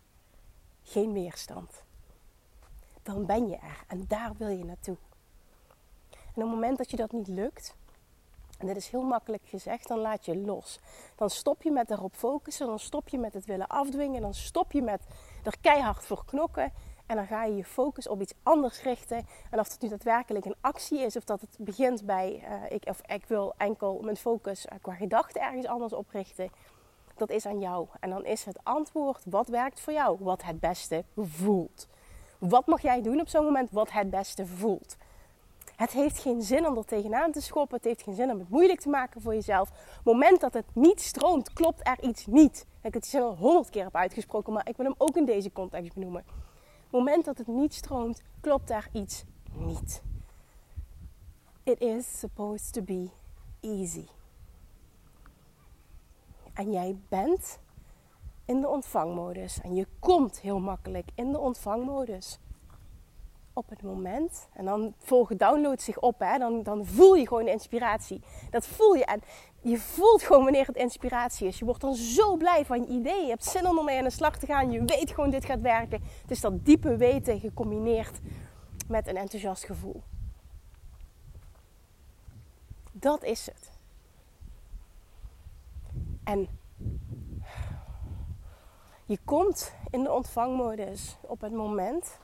geen 0.83 1.13
weerstand. 1.13 1.83
Dan 3.03 3.27
ben 3.27 3.49
je 3.49 3.57
er 3.57 3.85
en 3.87 4.05
daar 4.09 4.33
wil 4.37 4.49
je 4.49 4.65
naartoe. 4.65 4.97
En 6.11 6.43
op 6.43 6.49
het 6.49 6.51
moment 6.51 6.79
dat 6.79 6.91
je 6.91 6.97
dat 6.97 7.13
niet 7.13 7.29
lukt, 7.29 7.75
en 8.59 8.67
dit 8.67 8.77
is 8.77 8.89
heel 8.89 9.03
makkelijk 9.03 9.43
gezegd, 9.47 9.89
dan 9.89 9.99
laat 9.99 10.25
je 10.25 10.37
los. 10.37 10.79
Dan 11.17 11.31
stop 11.31 11.63
je 11.63 11.71
met 11.71 11.91
erop 11.91 12.15
focussen, 12.15 12.67
dan 12.67 12.79
stop 12.79 13.09
je 13.09 13.19
met 13.19 13.35
het 13.35 13.45
willen 13.45 13.67
afdwingen, 13.67 14.21
dan 14.21 14.35
stop 14.35 14.73
je 14.73 14.83
met 14.83 15.03
er 15.45 15.55
keihard 15.61 16.05
voor 16.05 16.25
knokken 16.25 16.73
en 17.07 17.17
dan 17.17 17.27
ga 17.27 17.45
je 17.45 17.57
je 17.57 17.65
focus 17.65 18.09
op 18.09 18.21
iets 18.21 18.35
anders 18.43 18.83
richten. 18.83 19.27
En 19.51 19.59
of 19.59 19.73
het 19.73 19.83
nu 19.83 19.89
daadwerkelijk 19.89 20.45
een 20.45 20.57
actie 20.61 21.01
is, 21.01 21.17
of 21.17 21.25
dat 21.25 21.41
het 21.41 21.57
begint 21.59 22.05
bij 22.05 22.45
uh, 22.49 22.71
ik, 22.75 22.89
of 22.89 23.01
ik 23.07 23.25
wil 23.27 23.55
enkel 23.57 24.01
mijn 24.03 24.17
focus 24.17 24.67
uh, 24.67 24.79
qua 24.81 24.95
gedachten 24.95 25.41
ergens 25.41 25.67
anders 25.67 25.93
oprichten. 25.93 26.51
Dat 27.17 27.31
is 27.31 27.47
aan 27.47 27.61
jou. 27.61 27.87
En 28.01 28.11
dan 28.11 28.25
is 28.25 28.45
het 28.45 28.59
antwoord 28.63 29.23
wat 29.25 29.49
werkt 29.49 29.81
voor 29.81 29.93
jou, 29.93 30.17
wat 30.21 30.43
het 30.43 30.61
beste 30.61 31.05
voelt. 31.17 31.89
Wat 32.39 32.67
mag 32.67 32.83
jij 32.83 33.03
doen 33.03 33.21
op 33.21 33.29
zo'n 33.29 33.45
moment 33.45 33.71
wat 33.71 33.93
het 33.93 34.11
beste 34.11 34.47
voelt? 34.47 34.97
Het 35.77 35.91
heeft 35.91 36.19
geen 36.19 36.43
zin 36.43 36.67
om 36.67 36.77
er 36.77 36.85
tegenaan 36.85 37.33
te 37.33 37.41
schoppen. 37.41 37.77
Het 37.77 37.87
heeft 37.87 38.03
geen 38.03 38.15
zin 38.15 38.31
om 38.31 38.39
het 38.39 38.49
moeilijk 38.49 38.81
te 38.81 38.89
maken 38.89 39.21
voor 39.21 39.35
jezelf. 39.35 39.69
Op 39.71 39.77
het 39.95 40.05
moment 40.05 40.41
dat 40.41 40.55
het 40.55 40.65
niet 40.73 41.01
stroomt, 41.01 41.53
klopt 41.53 41.87
er 41.87 42.03
iets 42.03 42.27
niet. 42.27 42.61
Ik 42.61 42.83
heb 42.83 42.95
het 42.95 43.07
zin 43.07 43.23
al 43.23 43.37
honderd 43.37 43.71
keer 43.71 43.85
heb 43.85 43.97
uitgesproken, 43.97 44.53
maar 44.53 44.69
ik 44.69 44.77
wil 44.77 44.87
hem 44.87 44.95
ook 44.99 45.17
in 45.17 45.25
deze 45.25 45.53
context 45.53 45.95
benoemen. 45.95 46.25
Moment 46.97 47.25
dat 47.25 47.39
het 47.39 47.47
niet 47.47 47.75
stroomt, 47.75 48.23
klopt 48.41 48.71
er 48.71 48.89
iets 48.93 49.25
niet. 49.53 50.03
It 51.63 51.81
is 51.81 52.19
supposed 52.19 52.73
to 52.73 52.83
be 52.83 53.09
easy. 53.61 54.07
En 56.55 56.73
jij 56.73 56.99
bent 57.09 57.59
in 58.45 58.61
de 58.61 58.69
ontvangmodus. 58.69 59.61
En 59.61 59.75
je 59.75 59.87
komt 59.99 60.41
heel 60.41 60.61
makkelijk 60.61 61.11
in 61.15 61.33
de 61.33 61.39
ontvangmodus. 61.39 62.39
Op 63.53 63.69
het 63.69 63.83
moment, 63.83 64.49
en 64.53 64.65
dan 64.65 64.95
volgen 64.99 65.37
downloads 65.37 65.85
zich 65.85 66.01
op, 66.01 66.19
hè, 66.19 66.39
dan, 66.39 66.63
dan 66.63 66.87
voel 66.87 67.15
je 67.15 67.27
gewoon 67.27 67.45
de 67.45 67.51
inspiratie. 67.51 68.23
Dat 68.51 68.67
voel 68.67 68.95
je. 68.95 69.05
En 69.05 69.21
je 69.69 69.79
voelt 69.79 70.23
gewoon 70.23 70.43
wanneer 70.43 70.67
het 70.67 70.77
inspiratie 70.77 71.47
is. 71.47 71.59
Je 71.59 71.65
wordt 71.65 71.81
dan 71.81 71.95
zo 71.95 72.37
blij 72.37 72.65
van 72.65 72.81
je 72.81 72.87
idee. 72.87 73.23
Je 73.23 73.29
hebt 73.29 73.45
zin 73.45 73.67
om 73.67 73.79
ermee 73.79 73.99
aan 73.99 74.05
de 74.05 74.11
slag 74.11 74.39
te 74.39 74.47
gaan. 74.47 74.71
Je 74.71 74.85
weet 74.85 75.11
gewoon 75.11 75.31
dit 75.31 75.45
gaat 75.45 75.61
werken. 75.61 76.03
Het 76.23 76.31
is 76.31 76.41
dat 76.41 76.65
diepe 76.65 76.97
weten 76.97 77.41
gecombineerd 77.41 78.19
met 78.89 79.07
een 79.07 79.17
enthousiast 79.17 79.65
gevoel. 79.65 80.03
Dat 82.93 83.25
is 83.25 83.47
het. 83.47 83.71
En 86.25 86.49
je 89.05 89.19
komt 89.25 89.75
in 89.91 90.03
de 90.03 90.13
ontvangmodus 90.13 91.17
op 91.21 91.41
het 91.41 91.53
moment 91.53 92.19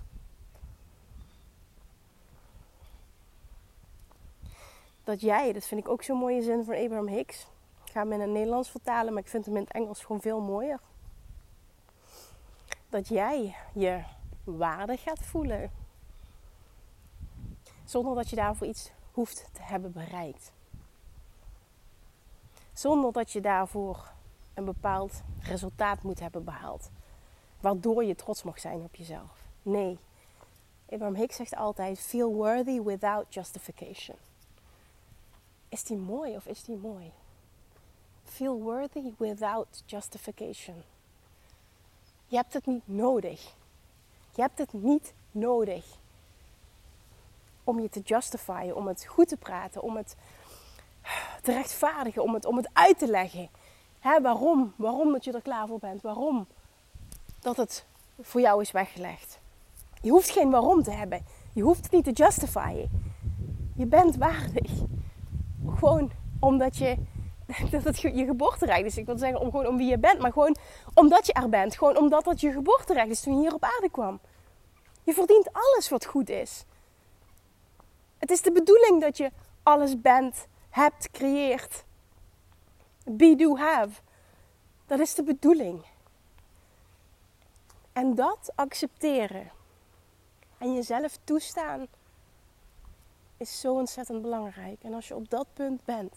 dat 5.13 5.21
jij, 5.21 5.53
dat 5.53 5.65
vind 5.65 5.81
ik 5.81 5.89
ook 5.89 6.03
zo'n 6.03 6.19
mooie 6.19 6.43
zin 6.43 6.65
van 6.65 6.75
Abraham 6.75 7.07
Hicks. 7.07 7.47
Ik 7.85 7.93
ga 7.93 8.01
hem 8.01 8.13
in 8.13 8.21
het 8.21 8.31
Nederlands 8.31 8.71
vertalen, 8.71 9.13
maar 9.13 9.23
ik 9.23 9.29
vind 9.29 9.45
hem 9.45 9.57
in 9.57 9.63
het 9.63 9.73
Engels 9.73 10.05
gewoon 10.05 10.21
veel 10.21 10.41
mooier. 10.41 10.81
Dat 12.89 13.09
jij 13.09 13.57
je 13.75 14.03
waarde 14.45 14.97
gaat 14.97 15.19
voelen. 15.19 15.71
Zonder 17.85 18.15
dat 18.15 18.31
je 18.31 18.37
daarvoor 18.37 18.67
iets 18.67 18.91
hoeft 19.11 19.49
te 19.53 19.63
hebben 19.63 19.93
bereikt. 19.93 20.53
Zonder 22.73 23.13
dat 23.13 23.31
je 23.31 23.41
daarvoor 23.41 24.13
een 24.55 24.65
bepaald 24.65 25.23
resultaat 25.41 26.03
moet 26.03 26.21
hebben 26.21 26.45
behaald. 26.45 26.91
Waardoor 27.61 28.05
je 28.05 28.15
trots 28.15 28.43
mag 28.43 28.61
zijn 28.61 28.81
op 28.81 28.95
jezelf. 28.95 29.45
Nee. 29.63 29.99
Abraham 30.89 31.15
Hicks 31.15 31.37
zegt 31.37 31.57
altijd: 31.57 32.01
feel 32.01 32.35
worthy 32.35 32.81
without 32.81 33.35
justification. 33.35 34.17
Is 35.73 35.85
die 35.85 35.97
mooi 35.97 36.37
of 36.37 36.47
is 36.47 36.65
die 36.65 36.77
mooi? 36.77 37.13
Feel 38.25 38.61
worthy 38.61 39.13
without 39.19 39.83
justification. 39.87 40.83
Je 42.27 42.37
hebt 42.37 42.53
het 42.53 42.67
niet 42.67 42.83
nodig. 42.85 43.55
Je 44.35 44.41
hebt 44.41 44.59
het 44.59 44.73
niet 44.73 45.13
nodig 45.31 45.85
om 47.65 47.81
je 47.81 47.89
te 47.89 48.01
justifyen, 48.01 48.77
om 48.77 48.87
het 48.87 49.05
goed 49.05 49.29
te 49.29 49.37
praten, 49.37 49.83
om 49.83 49.97
het 49.97 50.17
te 51.43 51.53
rechtvaardigen, 51.53 52.23
om 52.23 52.35
het, 52.35 52.45
om 52.45 52.57
het 52.57 52.69
uit 52.73 52.99
te 52.99 53.09
leggen. 53.09 53.49
Waarom? 54.03 54.73
Waarom 54.77 55.13
dat 55.13 55.25
je 55.25 55.33
er 55.33 55.43
klaar 55.43 55.67
voor 55.67 55.79
bent? 55.79 56.03
Waarom 56.03 56.47
dat 57.41 57.57
het 57.57 57.85
voor 58.21 58.41
jou 58.41 58.61
is 58.61 58.71
weggelegd? 58.71 59.39
Je 60.01 60.11
hoeft 60.11 60.31
geen 60.31 60.51
waarom 60.51 60.83
te 60.83 60.91
hebben. 60.91 61.25
Je 61.53 61.63
hoeft 61.63 61.83
het 61.83 61.93
niet 61.93 62.05
te 62.05 62.13
justifyen. 62.13 62.91
Je 63.77 63.87
bent 63.87 64.17
waardig. 64.17 64.71
Gewoon 65.67 66.11
omdat 66.41 66.77
je 66.77 66.97
dat 67.71 67.85
het 67.85 68.01
je 68.01 68.25
geboorterecht 68.25 68.85
is. 68.85 68.97
Ik 68.97 69.07
wil 69.07 69.19
zeggen 69.19 69.41
om 69.41 69.51
gewoon 69.51 69.67
om 69.67 69.77
wie 69.77 69.91
je 69.91 69.99
bent, 69.99 70.19
maar 70.19 70.33
gewoon 70.33 70.57
omdat 70.95 71.27
je 71.27 71.33
er 71.33 71.49
bent. 71.49 71.77
Gewoon 71.77 71.97
omdat 71.97 72.25
dat 72.25 72.41
je 72.41 72.53
geboorterecht 72.53 73.09
is 73.11 73.21
toen 73.21 73.35
je 73.35 73.41
hier 73.41 73.55
op 73.55 73.65
aarde 73.65 73.91
kwam. 73.91 74.21
Je 75.05 75.13
verdient 75.13 75.49
alles 75.53 75.89
wat 75.89 76.05
goed 76.05 76.29
is. 76.29 76.65
Het 78.19 78.31
is 78.31 78.43
de 78.43 78.53
bedoeling 78.53 79.01
dat 79.01 79.17
je 79.17 79.31
alles 79.63 80.01
bent, 80.01 80.47
hebt, 80.71 81.11
creëert. 81.11 81.85
Be, 83.05 83.35
do, 83.37 83.57
have. 83.57 84.01
Dat 84.87 84.99
is 84.99 85.15
de 85.15 85.23
bedoeling. 85.23 85.85
En 87.93 88.15
dat 88.15 88.53
accepteren 88.55 89.51
en 90.59 90.75
jezelf 90.75 91.19
toestaan 91.25 91.87
is 93.43 93.61
zo 93.61 93.75
ontzettend 93.75 94.23
belangrijk. 94.23 94.83
En 94.83 94.95
als 94.95 95.09
je 95.09 95.15
op 95.15 95.31
dat 95.31 95.47
punt 95.53 95.85
bent, 95.85 96.15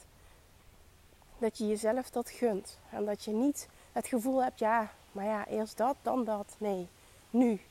dat 1.37 1.57
je 1.57 1.67
jezelf 1.67 2.09
dat 2.09 2.29
gunt 2.29 2.79
en 2.91 3.05
dat 3.05 3.23
je 3.23 3.31
niet 3.31 3.67
het 3.91 4.07
gevoel 4.07 4.43
hebt, 4.43 4.59
ja, 4.59 4.91
maar 5.11 5.25
ja, 5.25 5.47
eerst 5.47 5.77
dat, 5.77 5.95
dan 6.01 6.23
dat. 6.23 6.55
Nee, 6.57 6.87
nu. 7.29 7.61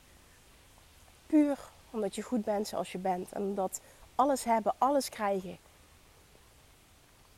Puur 1.27 1.59
omdat 1.89 2.15
je 2.15 2.21
goed 2.21 2.43
bent 2.43 2.67
zoals 2.67 2.91
je 2.91 2.97
bent 2.97 3.31
en 3.31 3.41
omdat 3.41 3.81
alles 4.15 4.43
hebben, 4.43 4.73
alles 4.77 5.09
krijgen 5.09 5.57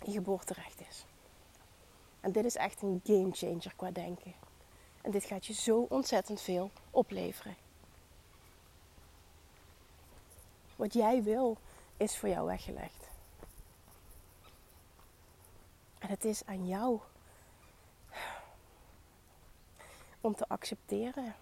je 0.03 0.11
geboorterecht 0.11 0.81
is. 0.89 1.05
En 2.19 2.31
dit 2.31 2.45
is 2.45 2.55
echt 2.55 2.81
een 2.81 3.01
game 3.03 3.31
changer 3.31 3.73
qua 3.75 3.91
denken. 3.91 4.33
En 5.01 5.11
dit 5.11 5.23
gaat 5.23 5.45
je 5.45 5.53
zo 5.53 5.85
ontzettend 5.89 6.41
veel 6.41 6.71
opleveren. 6.91 7.55
Wat 10.75 10.93
jij 10.93 11.23
wil, 11.23 11.57
is 11.97 12.17
voor 12.17 12.29
jou 12.29 12.45
weggelegd. 12.45 13.07
En 15.99 16.09
het 16.09 16.25
is 16.25 16.45
aan 16.45 16.67
jou 16.67 16.99
om 20.21 20.35
te 20.35 20.47
accepteren 20.47 21.35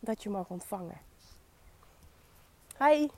dat 0.00 0.22
je 0.22 0.30
mag 0.30 0.48
ontvangen. 0.48 1.00
Hi. 2.78 3.08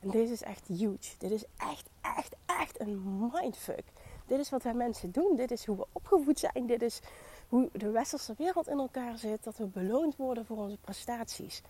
En 0.00 0.10
deze 0.10 0.32
is 0.32 0.42
echt 0.42 0.66
huge. 0.66 1.18
Dit 1.18 1.30
is 1.30 1.44
echt, 1.56 1.88
echt, 2.00 2.34
echt 2.46 2.80
een 2.80 3.18
mindfuck. 3.18 3.84
Dit 4.26 4.38
is 4.38 4.50
wat 4.50 4.62
wij 4.62 4.74
mensen 4.74 5.12
doen. 5.12 5.36
Dit 5.36 5.50
is 5.50 5.66
hoe 5.66 5.76
we 5.76 5.86
opgevoed 5.92 6.38
zijn. 6.38 6.66
Dit 6.66 6.82
is 6.82 7.00
hoe 7.48 7.68
de 7.72 7.90
westerse 7.90 8.34
wereld 8.38 8.68
in 8.68 8.78
elkaar 8.78 9.18
zit. 9.18 9.44
Dat 9.44 9.56
we 9.56 9.66
beloond 9.66 10.16
worden 10.16 10.46
voor 10.46 10.56
onze 10.56 10.78
prestaties. 10.78 11.62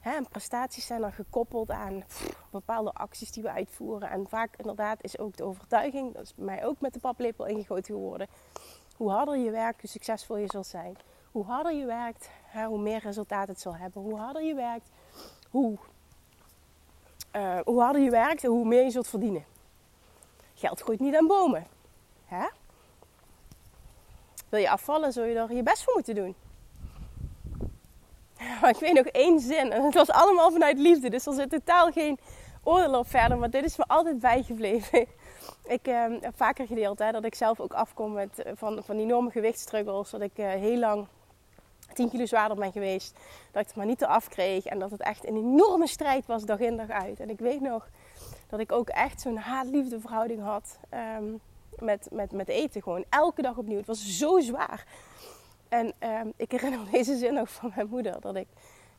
En 0.00 0.28
prestaties 0.28 0.86
zijn 0.86 1.00
dan 1.00 1.12
gekoppeld 1.12 1.70
aan 1.70 2.04
bepaalde 2.50 2.92
acties 2.92 3.30
die 3.30 3.42
we 3.42 3.50
uitvoeren. 3.50 4.10
En 4.10 4.28
vaak 4.28 4.56
inderdaad 4.56 5.02
is 5.02 5.18
ook 5.18 5.36
de 5.36 5.44
overtuiging, 5.44 6.14
dat 6.14 6.22
is 6.22 6.34
bij 6.34 6.44
mij 6.44 6.64
ook 6.64 6.80
met 6.80 6.92
de 6.92 7.00
paplepel 7.00 7.46
ingegoten 7.46 7.94
geworden. 7.94 8.28
Hoe 8.96 9.10
harder 9.10 9.36
je 9.36 9.50
werkt, 9.50 9.80
hoe 9.80 9.90
succesvol 9.90 10.36
je 10.36 10.46
zult 10.46 10.66
zijn. 10.66 10.96
Hoe 11.30 11.44
harder 11.44 11.72
je 11.72 11.86
werkt, 11.86 12.30
hoe 12.66 12.78
meer 12.78 13.00
resultaat 13.00 13.48
het 13.48 13.60
zal 13.60 13.76
hebben. 13.76 14.02
Hoe 14.02 14.18
harder 14.18 14.42
je 14.42 14.54
werkt, 14.54 14.90
hoe, 15.50 15.78
uh, 17.36 17.58
hoe 17.64 17.80
harder 17.80 18.02
je 18.02 18.10
werkt, 18.10 18.42
hoe 18.42 18.64
meer 18.64 18.84
je 18.84 18.90
zult 18.90 19.08
verdienen. 19.08 19.44
Geld 20.54 20.80
groeit 20.80 21.00
niet 21.00 21.16
aan 21.16 21.26
bomen. 21.26 21.66
Hè? 22.24 22.48
Wil 24.48 24.60
je 24.60 24.70
afvallen, 24.70 25.12
zul 25.12 25.24
je 25.24 25.34
er 25.38 25.54
je 25.54 25.62
best 25.62 25.82
voor 25.84 25.94
moeten 25.94 26.14
doen. 26.14 26.34
Ik 28.74 28.76
weet 28.78 28.92
nog 28.92 29.06
één 29.06 29.40
zin. 29.40 29.72
En 29.72 29.84
het 29.84 29.94
was 29.94 30.10
allemaal 30.10 30.50
vanuit 30.50 30.78
liefde. 30.78 31.10
Dus 31.10 31.26
er 31.26 31.32
zit 31.32 31.50
totaal 31.50 31.92
geen 31.92 32.18
oordeel 32.62 32.98
op 32.98 33.08
verder. 33.08 33.38
Maar 33.38 33.50
dit 33.50 33.64
is 33.64 33.76
me 33.76 33.84
altijd 33.86 34.18
bijgebleven. 34.18 35.06
Ik 35.64 35.86
heb 36.20 36.36
vaker 36.36 36.66
gedeeld 36.66 36.98
hè, 36.98 37.12
dat 37.12 37.24
ik 37.24 37.34
zelf 37.34 37.60
ook 37.60 37.72
afkom 37.72 38.12
met, 38.12 38.38
eh, 38.38 38.52
van, 38.56 38.82
van 38.84 38.98
enorme 38.98 39.30
gewichtsstruggles. 39.30 40.10
Dat 40.10 40.20
ik 40.20 40.38
uh, 40.38 40.48
heel 40.48 40.78
lang 40.78 41.06
10 41.92 42.10
kilo 42.10 42.26
zwaarder 42.26 42.56
ben 42.56 42.72
geweest. 42.72 43.12
Dat 43.52 43.62
ik 43.62 43.66
het 43.66 43.76
maar 43.76 43.86
niet 43.86 44.02
eraf 44.02 44.28
kreeg. 44.28 44.64
En 44.64 44.78
dat 44.78 44.90
het 44.90 45.00
echt 45.00 45.28
een 45.28 45.36
enorme 45.36 45.86
strijd 45.86 46.26
was 46.26 46.44
dag 46.44 46.58
in 46.58 46.76
dag 46.76 46.88
uit. 46.88 47.20
En 47.20 47.30
ik 47.30 47.38
weet 47.38 47.60
nog 47.60 47.88
dat 48.48 48.60
ik 48.60 48.72
ook 48.72 48.88
echt 48.88 49.20
zo'n 49.20 49.36
haat-liefde 49.36 50.00
verhouding 50.00 50.42
had 50.42 50.78
um, 51.18 51.40
met, 51.78 52.08
met, 52.10 52.32
met 52.32 52.48
eten. 52.48 52.82
Gewoon 52.82 53.04
elke 53.08 53.42
dag 53.42 53.56
opnieuw. 53.56 53.76
Het 53.76 53.86
was 53.86 54.18
zo 54.18 54.40
zwaar. 54.40 54.86
En 55.68 55.92
um, 56.00 56.32
ik 56.36 56.50
herinner 56.50 56.80
me 56.80 56.90
deze 56.98 57.16
zin 57.16 57.38
ook 57.38 57.48
van 57.48 57.72
mijn 57.74 57.88
moeder. 57.88 58.20
Dat 58.20 58.36
ik, 58.36 58.48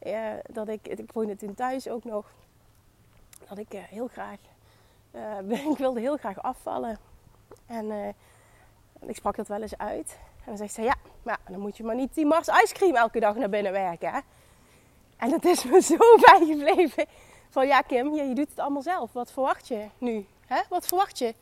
uh, 0.03 0.29
dat 0.51 0.67
ik, 0.67 0.88
ik 0.88 1.11
woonde 1.11 1.35
toen 1.35 1.53
thuis 1.53 1.88
ook 1.88 2.03
nog. 2.03 2.31
Dat 3.47 3.57
ik 3.57 3.73
uh, 3.73 3.81
heel 3.83 4.07
graag, 4.07 4.39
uh, 5.11 5.67
ik 5.71 5.77
wilde 5.77 5.99
heel 5.99 6.17
graag 6.17 6.41
afvallen. 6.41 6.97
En 7.65 8.15
ik 9.05 9.15
sprak 9.15 9.35
dat 9.35 9.47
wel 9.47 9.61
eens 9.61 9.77
uit. 9.77 10.17
En 10.38 10.45
dan 10.45 10.57
zegt 10.57 10.73
ze, 10.73 10.81
ja, 10.81 10.95
maar 11.23 11.39
dan 11.49 11.59
moet 11.59 11.77
je 11.77 11.83
maar 11.83 11.95
niet 11.95 12.13
die 12.13 12.25
Mars 12.25 12.47
ijscream 12.47 12.95
elke 12.95 13.19
dag 13.19 13.35
naar 13.35 13.49
binnen 13.49 13.71
werken. 13.71 14.11
Hè? 14.11 14.19
En 15.17 15.29
dat 15.29 15.45
is 15.45 15.63
me 15.63 15.81
zo 15.97 15.97
bijgebleven. 16.21 17.05
Van 17.49 17.67
ja, 17.67 17.81
Kim, 17.81 18.15
je, 18.15 18.23
je 18.23 18.35
doet 18.35 18.49
het 18.49 18.59
allemaal 18.59 18.81
zelf. 18.81 19.13
Wat 19.13 19.31
verwacht 19.31 19.67
je 19.67 19.85
nu? 19.97 20.25
Hè? 20.45 20.61
Wat 20.69 20.88
verwacht 20.88 21.17
je? 21.17 21.33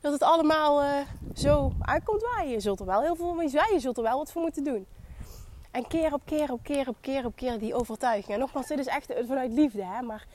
Dat 0.00 0.12
het 0.12 0.22
allemaal 0.22 1.04
zo 1.38 1.72
aankomt 1.80 2.22
waaien. 2.22 2.50
Je 2.50 2.60
zult 2.60 2.80
er 2.80 2.86
wel 2.86 3.00
heel 3.00 3.16
veel 3.16 3.34
mee 3.34 3.48
zijn. 3.48 3.72
Je 3.72 3.80
zult 3.80 3.96
er 3.96 4.02
wel 4.02 4.18
wat 4.18 4.32
voor 4.32 4.42
moeten 4.42 4.64
doen. 4.64 4.86
En 5.70 5.86
keer 5.86 6.12
op 6.12 6.20
keer 6.24 6.52
op 6.52 6.62
keer 6.62 6.88
op 6.88 6.96
keer 7.00 7.24
op 7.24 7.36
keer 7.36 7.58
die 7.58 7.74
overtuiging. 7.74 8.32
En 8.32 8.38
nogmaals, 8.38 8.66
dit 8.66 8.78
is 8.78 8.86
echt 8.86 9.12
vanuit 9.26 9.52
liefde. 9.52 9.84
Hè? 9.84 10.02
Maar 10.02 10.26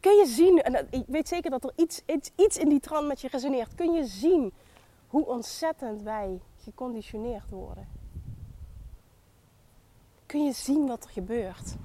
kun 0.00 0.16
je 0.16 0.26
zien, 0.26 0.62
en 0.62 0.86
ik 0.90 1.04
weet 1.06 1.28
zeker 1.28 1.50
dat 1.50 1.64
er 1.64 1.72
iets, 1.76 2.02
iets, 2.06 2.30
iets 2.36 2.56
in 2.56 2.68
die 2.68 2.80
trant 2.80 3.06
met 3.06 3.20
je 3.20 3.28
resoneert, 3.28 3.74
kun 3.74 3.92
je 3.92 4.04
zien 4.04 4.52
hoe 5.06 5.26
ontzettend 5.26 6.02
wij 6.02 6.40
geconditioneerd 6.56 7.50
worden. 7.50 7.88
Kun 10.26 10.44
je 10.44 10.52
zien 10.52 10.86
wat 10.86 11.04
er 11.04 11.10
gebeurt. 11.10 11.76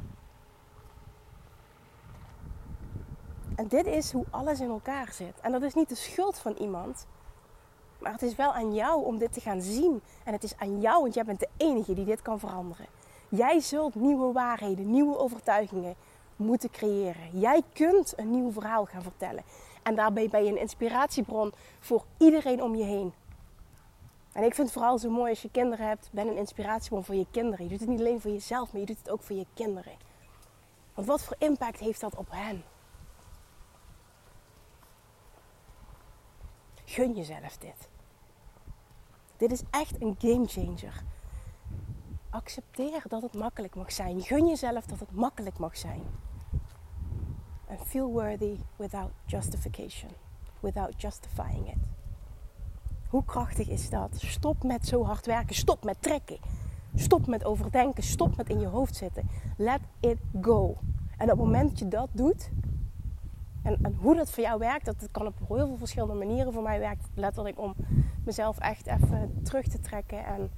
En 3.55 3.67
dit 3.67 3.85
is 3.85 4.11
hoe 4.11 4.25
alles 4.29 4.59
in 4.59 4.69
elkaar 4.69 5.13
zit. 5.13 5.39
En 5.41 5.51
dat 5.51 5.61
is 5.61 5.73
niet 5.73 5.89
de 5.89 5.95
schuld 5.95 6.37
van 6.37 6.53
iemand. 6.53 7.05
Maar 8.03 8.11
het 8.11 8.21
is 8.21 8.35
wel 8.35 8.53
aan 8.53 8.73
jou 8.73 9.05
om 9.05 9.17
dit 9.17 9.33
te 9.33 9.41
gaan 9.41 9.61
zien. 9.61 10.01
En 10.23 10.33
het 10.33 10.43
is 10.43 10.57
aan 10.57 10.81
jou, 10.81 11.01
want 11.01 11.13
jij 11.13 11.23
bent 11.23 11.39
de 11.39 11.49
enige 11.57 11.93
die 11.93 12.05
dit 12.05 12.21
kan 12.21 12.39
veranderen. 12.39 12.85
Jij 13.29 13.59
zult 13.59 13.95
nieuwe 13.95 14.31
waarheden, 14.31 14.91
nieuwe 14.91 15.17
overtuigingen 15.17 15.95
moeten 16.35 16.69
creëren. 16.71 17.39
Jij 17.39 17.61
kunt 17.73 18.13
een 18.15 18.31
nieuw 18.31 18.51
verhaal 18.51 18.85
gaan 18.85 19.01
vertellen. 19.01 19.43
En 19.83 19.95
daarbij 19.95 20.29
ben 20.29 20.43
je 20.43 20.51
een 20.51 20.59
inspiratiebron 20.59 21.53
voor 21.79 22.03
iedereen 22.17 22.63
om 22.63 22.75
je 22.75 22.83
heen. 22.83 23.13
En 24.31 24.43
ik 24.43 24.55
vind 24.55 24.67
het 24.67 24.77
vooral 24.77 24.97
zo 24.97 25.09
mooi 25.09 25.29
als 25.29 25.41
je 25.41 25.51
kinderen 25.51 25.87
hebt, 25.87 26.09
ben 26.11 26.27
een 26.27 26.37
inspiratiebron 26.37 27.03
voor 27.03 27.15
je 27.15 27.27
kinderen. 27.31 27.63
Je 27.63 27.71
doet 27.71 27.79
het 27.79 27.89
niet 27.89 27.99
alleen 27.99 28.21
voor 28.21 28.31
jezelf, 28.31 28.71
maar 28.71 28.81
je 28.81 28.87
doet 28.87 28.97
het 28.97 29.09
ook 29.09 29.21
voor 29.21 29.35
je 29.35 29.45
kinderen. 29.53 29.93
Want 30.93 31.07
wat 31.07 31.23
voor 31.23 31.35
impact 31.39 31.79
heeft 31.79 32.01
dat 32.01 32.15
op 32.15 32.27
hen? 32.29 32.63
Gun 36.85 37.13
jezelf 37.13 37.57
dit. 37.57 37.91
Dit 39.43 39.51
is 39.51 39.63
echt 39.69 40.01
een 40.01 40.15
game 40.17 40.47
changer. 40.47 41.03
Accepteer 42.29 43.03
dat 43.07 43.21
het 43.21 43.33
makkelijk 43.33 43.75
mag 43.75 43.91
zijn. 43.91 44.21
Gun 44.21 44.47
jezelf 44.47 44.85
dat 44.85 44.99
het 44.99 45.11
makkelijk 45.11 45.57
mag 45.57 45.77
zijn. 45.77 46.01
And 47.69 47.79
feel 47.85 48.11
worthy 48.11 48.57
without 48.75 49.11
justification. 49.25 50.11
Without 50.59 51.01
justifying 51.01 51.67
it. 51.67 51.77
Hoe 53.07 53.25
krachtig 53.25 53.67
is 53.67 53.89
dat? 53.89 54.09
Stop 54.15 54.63
met 54.63 54.87
zo 54.87 55.05
hard 55.05 55.25
werken. 55.25 55.55
Stop 55.55 55.83
met 55.83 56.01
trekken. 56.01 56.37
Stop 56.95 57.27
met 57.27 57.45
overdenken. 57.45 58.03
Stop 58.03 58.35
met 58.37 58.49
in 58.49 58.59
je 58.59 58.67
hoofd 58.67 58.95
zitten. 58.95 59.29
Let 59.57 59.81
it 59.99 60.17
go. 60.41 60.77
En 61.17 61.31
op 61.31 61.37
het 61.37 61.37
moment 61.37 61.69
dat 61.69 61.79
je 61.79 61.87
dat 61.87 62.09
doet, 62.11 62.49
en, 63.63 63.77
en, 63.81 63.97
hoe 64.01 64.15
dat 64.15 64.31
voor 64.31 64.43
jou 64.43 64.59
werkt, 64.59 64.85
dat 64.85 65.07
kan 65.11 65.25
op 65.25 65.35
heel 65.47 65.67
veel 65.67 65.77
verschillende 65.77 66.13
manieren. 66.13 66.53
Voor 66.53 66.63
mij 66.63 66.79
werkt 66.79 67.07
letterlijk 67.15 67.59
om 67.59 67.75
mezelf 68.25 68.59
echt 68.59 68.87
even 68.87 69.41
terug 69.43 69.67
te 69.67 69.79
trekken. 69.79 70.25
En 70.25 70.51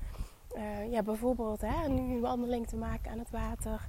uh, 0.55 0.91
ja, 0.91 1.03
bijvoorbeeld 1.03 1.61
hè, 1.61 1.89
nu 1.89 2.13
een 2.13 2.21
wandeling 2.21 2.67
te 2.67 2.75
maken 2.75 3.11
aan 3.11 3.19
het 3.19 3.31
water. 3.31 3.87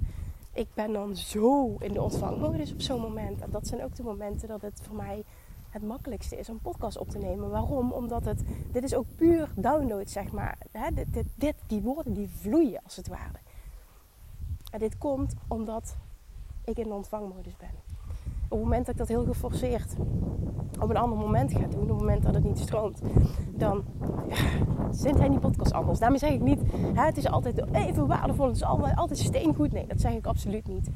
Ik 0.52 0.68
ben 0.75 0.92
dan 0.92 1.16
zo 1.16 1.76
in 1.78 1.92
de 1.92 2.02
ontvangmodus 2.02 2.73
op 2.73 2.80
zo'n 2.80 3.00
moment. 3.00 3.40
En 3.40 3.50
dat 3.50 3.66
zijn 3.66 3.85
ook 3.85 3.94
de 3.94 4.02
momenten 4.02 4.49
dat 4.49 4.62
het 4.62 4.80
voor 4.82 4.96
mij 4.96 5.25
het 5.70 5.82
makkelijkste 5.82 6.38
is 6.38 6.49
om 6.49 6.61
podcast 6.61 6.99
op 6.99 7.08
te 7.08 7.18
nemen. 7.18 7.50
Waarom? 7.50 7.92
Omdat 7.92 8.25
het, 8.25 8.44
dit 8.73 8.82
is 8.82 8.94
ook 8.94 9.06
puur 9.16 9.52
download, 9.56 10.08
zeg 10.08 10.32
maar. 10.32 10.58
Hè, 10.73 10.90
dit, 10.94 11.12
dit, 11.12 11.26
dit, 11.35 11.54
die 11.66 11.80
woorden 11.80 12.12
die 12.12 12.28
vloeien 12.28 12.80
als 12.85 12.96
het 12.96 13.08
ware. 13.08 13.38
En 14.70 14.78
dit 14.78 14.99
komt 14.99 15.35
omdat 15.49 15.96
ik 16.64 16.78
in 16.78 16.88
de 16.88 16.94
ontvangmodus 16.94 17.56
ben. 17.56 17.96
Op 18.49 18.59
het 18.59 18.61
moment 18.61 18.87
dat 18.87 18.95
ik 18.95 19.00
dat 19.00 19.09
heel 19.09 19.25
geforceerd 19.25 19.97
op 20.81 20.91
een 20.91 20.97
ander 20.97 21.19
moment 21.19 21.53
ga 21.53 21.59
doen, 21.59 21.83
op 21.83 21.88
het 21.88 21.99
moment 21.99 22.23
dat 22.23 22.35
het 22.35 22.45
niet 22.45 22.59
stroomt, 22.59 23.00
dan 23.55 23.85
ja, 24.29 24.37
zint 24.91 25.19
hij 25.19 25.29
die 25.29 25.38
podcast 25.38 25.73
anders. 25.73 25.99
Daarmee 25.99 26.19
zeg 26.19 26.31
ik 26.31 26.41
niet, 26.41 26.61
hè, 26.95 27.05
het 27.05 27.17
is 27.17 27.26
altijd 27.26 27.62
even 27.73 28.07
waardevol, 28.07 28.47
het 28.47 28.57
is 28.57 28.65
altijd, 28.65 28.97
altijd 28.97 29.19
steengoed. 29.19 29.73
Nee, 29.73 29.87
dat 29.87 30.00
zeg 30.00 30.12
ik 30.12 30.26
absoluut 30.26 30.69
niet. 30.69 30.88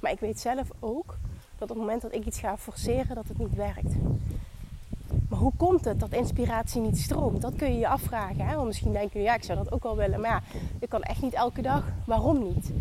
Maar 0.00 0.12
ik 0.12 0.20
weet 0.20 0.40
zelf 0.40 0.70
ook 0.78 1.16
dat 1.58 1.70
op 1.70 1.76
het 1.76 1.78
moment 1.78 2.02
dat 2.02 2.14
ik 2.14 2.24
iets 2.26 2.40
ga 2.40 2.56
forceren, 2.56 3.14
dat 3.14 3.28
het 3.28 3.38
niet 3.38 3.54
werkt. 3.54 3.94
Maar 5.28 5.38
hoe 5.38 5.52
komt 5.56 5.84
het 5.84 6.00
dat 6.00 6.12
inspiratie 6.12 6.80
niet 6.80 6.98
stroomt? 6.98 7.42
Dat 7.42 7.56
kun 7.56 7.72
je 7.72 7.78
je 7.78 7.88
afvragen. 7.88 8.46
Hè? 8.46 8.54
Want 8.54 8.66
misschien 8.66 8.92
denk 8.92 9.12
je, 9.12 9.20
ja, 9.20 9.34
ik 9.34 9.44
zou 9.44 9.58
dat 9.58 9.72
ook 9.72 9.82
wel 9.82 9.96
willen. 9.96 10.20
Maar 10.20 10.30
ja, 10.30 10.42
ik 10.78 10.88
kan 10.88 11.02
echt 11.02 11.22
niet 11.22 11.34
elke 11.34 11.62
dag. 11.62 11.84
Waarom 12.04 12.42
niet? 12.42 12.72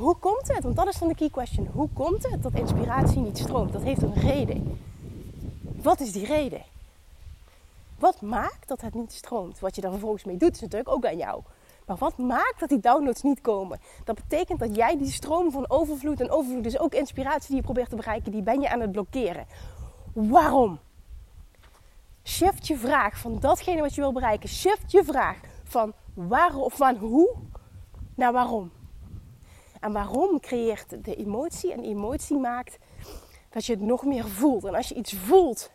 Hoe 0.00 0.16
komt 0.16 0.48
het? 0.48 0.62
Want 0.62 0.76
dat 0.76 0.86
is 0.86 0.98
dan 0.98 1.08
de 1.08 1.14
key 1.14 1.30
question. 1.30 1.66
Hoe 1.66 1.88
komt 1.92 2.30
het 2.30 2.42
dat 2.42 2.54
inspiratie 2.54 3.20
niet 3.20 3.38
stroomt? 3.38 3.72
Dat 3.72 3.82
heeft 3.82 4.02
een 4.02 4.14
reden. 4.14 4.78
Wat 5.82 6.00
is 6.00 6.12
die 6.12 6.26
reden? 6.26 6.62
Wat 7.98 8.20
maakt 8.20 8.68
dat 8.68 8.80
het 8.80 8.94
niet 8.94 9.12
stroomt? 9.12 9.58
Wat 9.58 9.74
je 9.74 9.80
daar 9.80 9.90
vervolgens 9.90 10.24
mee 10.24 10.36
doet 10.36 10.54
is 10.54 10.60
natuurlijk 10.60 10.90
ook 10.90 11.06
aan 11.06 11.16
jou. 11.16 11.42
Maar 11.86 11.96
wat 11.96 12.18
maakt 12.18 12.60
dat 12.60 12.68
die 12.68 12.80
downloads 12.80 13.22
niet 13.22 13.40
komen? 13.40 13.78
Dat 14.04 14.14
betekent 14.14 14.58
dat 14.58 14.76
jij 14.76 14.98
die 14.98 15.10
stroom 15.10 15.50
van 15.50 15.70
overvloed 15.70 16.20
en 16.20 16.30
overvloed, 16.30 16.64
dus 16.64 16.78
ook 16.78 16.94
inspiratie 16.94 17.48
die 17.48 17.56
je 17.56 17.62
probeert 17.62 17.90
te 17.90 17.96
bereiken, 17.96 18.32
die 18.32 18.42
ben 18.42 18.60
je 18.60 18.70
aan 18.70 18.80
het 18.80 18.92
blokkeren. 18.92 19.46
Waarom? 20.12 20.78
Shift 22.24 22.66
je 22.66 22.76
vraag 22.76 23.18
van 23.18 23.38
datgene 23.40 23.80
wat 23.80 23.94
je 23.94 24.00
wil 24.00 24.12
bereiken. 24.12 24.48
Shift 24.48 24.92
je 24.92 25.04
vraag 25.04 25.36
van 25.64 25.92
waarom 26.14 26.62
of 26.62 26.74
van 26.74 26.96
hoe 26.96 27.34
naar 28.14 28.32
waarom. 28.32 28.70
En 29.80 29.92
waarom 29.92 30.40
creëert 30.40 31.04
de 31.04 31.16
emotie? 31.16 31.72
En 31.72 31.82
emotie 31.82 32.36
maakt 32.36 32.78
dat 33.50 33.66
je 33.66 33.72
het 33.72 33.82
nog 33.82 34.04
meer 34.04 34.28
voelt. 34.28 34.64
En 34.64 34.74
als 34.74 34.88
je 34.88 34.94
iets 34.94 35.14
voelt, 35.14 35.70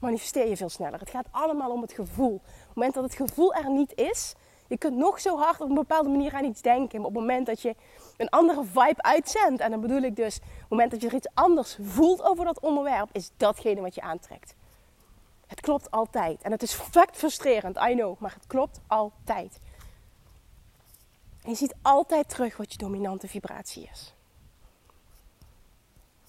manifesteer 0.00 0.48
je 0.48 0.56
veel 0.56 0.68
sneller. 0.68 1.00
Het 1.00 1.10
gaat 1.10 1.26
allemaal 1.30 1.70
om 1.70 1.82
het 1.82 1.92
gevoel. 1.92 2.34
Op 2.34 2.42
het 2.42 2.74
moment 2.74 2.94
dat 2.94 3.04
het 3.04 3.14
gevoel 3.14 3.54
er 3.54 3.70
niet 3.70 3.92
is, 3.94 4.34
je 4.68 4.78
kunt 4.78 4.96
nog 4.96 5.20
zo 5.20 5.38
hard 5.38 5.60
op 5.60 5.68
een 5.68 5.74
bepaalde 5.74 6.08
manier 6.08 6.34
aan 6.34 6.44
iets 6.44 6.62
denken. 6.62 6.98
Maar 6.98 7.08
op 7.08 7.14
het 7.14 7.22
moment 7.22 7.46
dat 7.46 7.62
je 7.62 7.74
een 8.16 8.28
andere 8.28 8.64
vibe 8.64 9.02
uitzendt, 9.02 9.60
en 9.60 9.70
dan 9.70 9.80
bedoel 9.80 10.02
ik 10.02 10.16
dus, 10.16 10.36
op 10.36 10.42
het 10.42 10.68
moment 10.68 10.90
dat 10.90 11.00
je 11.00 11.08
er 11.08 11.14
iets 11.14 11.28
anders 11.34 11.78
voelt 11.82 12.22
over 12.22 12.44
dat 12.44 12.60
onderwerp, 12.60 13.08
is 13.12 13.30
datgene 13.36 13.80
wat 13.80 13.94
je 13.94 14.00
aantrekt. 14.00 14.54
Het 15.46 15.60
klopt 15.60 15.90
altijd. 15.90 16.42
En 16.42 16.52
het 16.52 16.62
is 16.62 16.72
fucking 16.72 17.16
frustrerend, 17.16 17.76
I 17.76 17.94
know, 17.94 18.20
maar 18.20 18.34
het 18.34 18.46
klopt 18.46 18.80
altijd. 18.86 19.60
En 21.48 21.54
je 21.54 21.60
ziet 21.60 21.74
altijd 21.82 22.28
terug 22.28 22.56
wat 22.56 22.72
je 22.72 22.78
dominante 22.78 23.28
vibratie 23.28 23.88
is. 23.92 24.14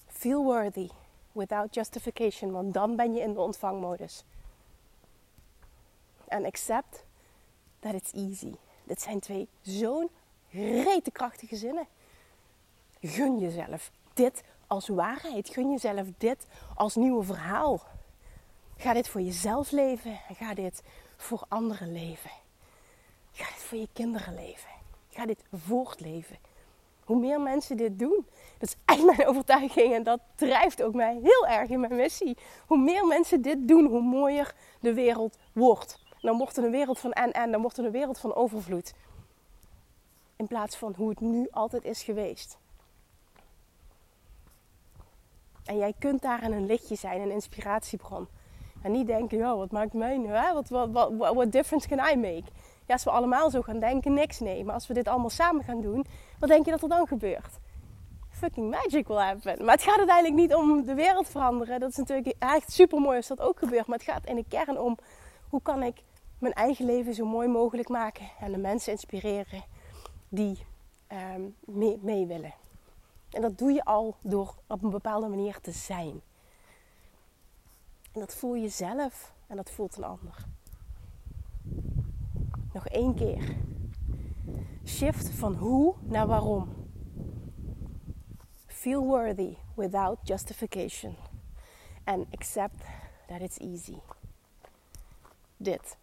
Feel 0.07 0.43
worthy 0.43 0.89
without 1.31 1.75
justification, 1.75 2.51
want 2.51 2.73
dan 2.73 2.95
ben 2.95 3.13
je 3.13 3.21
in 3.21 3.33
de 3.33 3.39
ontvangmodus. 3.39 4.23
En 6.27 6.45
accept 6.45 7.05
that 7.79 7.93
it's 7.93 8.11
easy. 8.11 8.53
Dit 8.83 9.01
zijn 9.01 9.19
twee 9.19 9.47
zo'n 9.61 10.09
rete 10.83 11.11
krachtige 11.11 11.55
zinnen. 11.55 11.87
Gun 13.01 13.39
jezelf 13.39 13.91
dit 14.13 14.43
als 14.67 14.87
waarheid. 14.87 15.49
Gun 15.49 15.71
jezelf 15.71 16.07
dit 16.17 16.45
als 16.75 16.95
nieuwe 16.95 17.23
verhaal. 17.23 17.81
Ga 18.77 18.93
dit 18.93 19.07
voor 19.07 19.21
jezelf 19.21 19.71
leven 19.71 20.19
en 20.27 20.35
ga 20.35 20.53
dit 20.53 20.83
voor 21.17 21.45
anderen 21.47 21.91
leven. 21.91 22.31
Ga 23.31 23.45
dit 23.53 23.63
voor 23.63 23.77
je 23.77 23.89
kinderen 23.93 24.35
leven. 24.35 24.78
Ga 25.19 25.25
dit 25.25 25.45
voortleven. 25.53 26.37
Hoe 27.03 27.19
meer 27.19 27.41
mensen 27.41 27.77
dit 27.77 27.99
doen, 27.99 28.25
dat 28.57 28.69
is 28.69 28.75
echt 28.85 29.03
mijn 29.03 29.27
overtuiging 29.29 29.93
en 29.93 30.03
dat 30.03 30.19
drijft 30.35 30.83
ook 30.83 30.93
mij 30.93 31.19
heel 31.21 31.47
erg 31.47 31.69
in 31.69 31.79
mijn 31.79 31.95
missie. 31.95 32.37
Hoe 32.67 32.77
meer 32.77 33.05
mensen 33.05 33.41
dit 33.41 33.67
doen, 33.67 33.85
hoe 33.85 34.01
mooier 34.01 34.55
de 34.79 34.93
wereld 34.93 35.37
wordt. 35.53 36.03
dan 36.21 36.37
wordt 36.37 36.55
het 36.55 36.65
een 36.65 36.71
wereld 36.71 36.99
van 36.99 37.11
en 37.11 37.31
en, 37.31 37.51
dan 37.51 37.61
wordt 37.61 37.77
het 37.77 37.85
een 37.85 37.91
wereld 37.91 38.19
van 38.19 38.35
overvloed. 38.35 38.93
In 40.35 40.47
plaats 40.47 40.75
van 40.75 40.93
hoe 40.97 41.09
het 41.09 41.19
nu 41.19 41.47
altijd 41.51 41.83
is 41.83 42.03
geweest. 42.03 42.57
En 45.65 45.77
jij 45.77 45.93
kunt 45.99 46.21
daarin 46.21 46.51
een 46.51 46.65
lichtje 46.65 46.95
zijn, 46.95 47.21
een 47.21 47.31
inspiratiebron. 47.31 48.27
En 48.81 48.91
niet 48.91 49.07
denken, 49.07 49.37
ja, 49.37 49.55
wat 49.55 49.71
maakt 49.71 49.93
mij 49.93 50.17
nu? 50.17 50.27
Hè? 50.27 50.53
Wat, 50.53 50.69
wat, 50.69 50.89
wat, 50.91 51.33
what 51.33 51.51
difference 51.51 51.87
can 51.87 52.11
I 52.11 52.15
make? 52.15 52.51
Als 52.93 53.03
we 53.03 53.09
allemaal 53.09 53.49
zo 53.49 53.61
gaan 53.61 53.79
denken, 53.79 54.13
niks 54.13 54.39
nee. 54.39 54.63
Maar 54.63 54.73
als 54.73 54.87
we 54.87 54.93
dit 54.93 55.07
allemaal 55.07 55.29
samen 55.29 55.63
gaan 55.63 55.81
doen, 55.81 56.05
wat 56.39 56.49
denk 56.49 56.65
je 56.65 56.71
dat 56.71 56.81
er 56.81 56.89
dan 56.89 57.07
gebeurt? 57.07 57.59
Fucking 58.29 58.69
magic 58.69 59.07
will 59.07 59.17
happen. 59.17 59.65
Maar 59.65 59.73
het 59.73 59.83
gaat 59.83 59.97
uiteindelijk 59.97 60.35
niet 60.35 60.53
om 60.53 60.85
de 60.85 60.93
wereld 60.93 61.27
veranderen. 61.27 61.79
Dat 61.79 61.89
is 61.89 61.95
natuurlijk 61.95 62.35
echt 62.39 62.71
super 62.71 62.99
mooi 62.99 63.17
als 63.17 63.27
dat 63.27 63.41
ook 63.41 63.59
gebeurt. 63.59 63.87
Maar 63.87 63.97
het 63.97 64.07
gaat 64.07 64.25
in 64.25 64.35
de 64.35 64.45
kern 64.47 64.79
om 64.79 64.97
hoe 65.49 65.61
kan 65.61 65.83
ik 65.83 66.03
mijn 66.39 66.53
eigen 66.53 66.85
leven 66.85 67.13
zo 67.13 67.25
mooi 67.25 67.47
mogelijk 67.47 67.89
maken 67.89 68.29
en 68.39 68.51
de 68.51 68.57
mensen 68.57 68.91
inspireren 68.91 69.63
die 70.29 70.65
um, 71.33 71.55
mee, 71.59 71.99
mee 72.01 72.25
willen. 72.25 72.53
En 73.29 73.41
dat 73.41 73.57
doe 73.57 73.71
je 73.71 73.85
al 73.85 74.15
door 74.21 74.55
op 74.67 74.83
een 74.83 74.89
bepaalde 74.89 75.27
manier 75.27 75.59
te 75.61 75.71
zijn. 75.71 76.21
En 78.11 78.19
dat 78.19 78.35
voel 78.35 78.55
je 78.55 78.69
zelf 78.69 79.33
en 79.47 79.55
dat 79.55 79.69
voelt 79.69 79.97
een 79.97 80.03
ander. 80.03 80.45
Nog 82.73 82.87
één 82.87 83.15
keer. 83.15 83.55
Shift 84.85 85.29
van 85.29 85.55
hoe 85.55 85.93
naar 86.01 86.27
waarom. 86.27 86.69
Feel 88.65 89.03
worthy 89.03 89.55
without 89.75 90.17
justification. 90.23 91.15
And 92.03 92.25
accept 92.31 92.83
that 93.27 93.41
it's 93.41 93.57
easy. 93.57 93.97
Dit. 95.57 95.97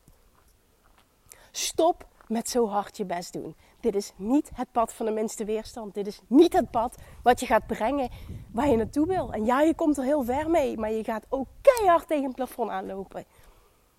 Stop 1.50 2.06
met 2.28 2.48
zo 2.48 2.68
hard 2.68 2.96
je 2.96 3.04
best 3.04 3.32
doen. 3.32 3.56
Dit 3.80 3.94
is 3.94 4.12
niet 4.16 4.50
het 4.54 4.72
pad 4.72 4.92
van 4.92 5.06
de 5.06 5.12
minste 5.12 5.44
weerstand. 5.44 5.94
Dit 5.94 6.06
is 6.06 6.20
niet 6.26 6.52
het 6.52 6.70
pad 6.70 6.96
wat 7.22 7.40
je 7.40 7.46
gaat 7.46 7.66
brengen 7.66 8.10
waar 8.52 8.68
je 8.68 8.76
naartoe 8.76 9.06
wil. 9.06 9.32
En 9.32 9.44
ja, 9.44 9.60
je 9.60 9.74
komt 9.74 9.96
er 9.96 10.04
heel 10.04 10.24
ver 10.24 10.50
mee, 10.50 10.78
maar 10.78 10.92
je 10.92 11.04
gaat 11.04 11.26
ook 11.28 11.48
keihard 11.60 12.08
tegen 12.08 12.24
het 12.24 12.34
plafond 12.34 12.70
aanlopen. 12.70 13.24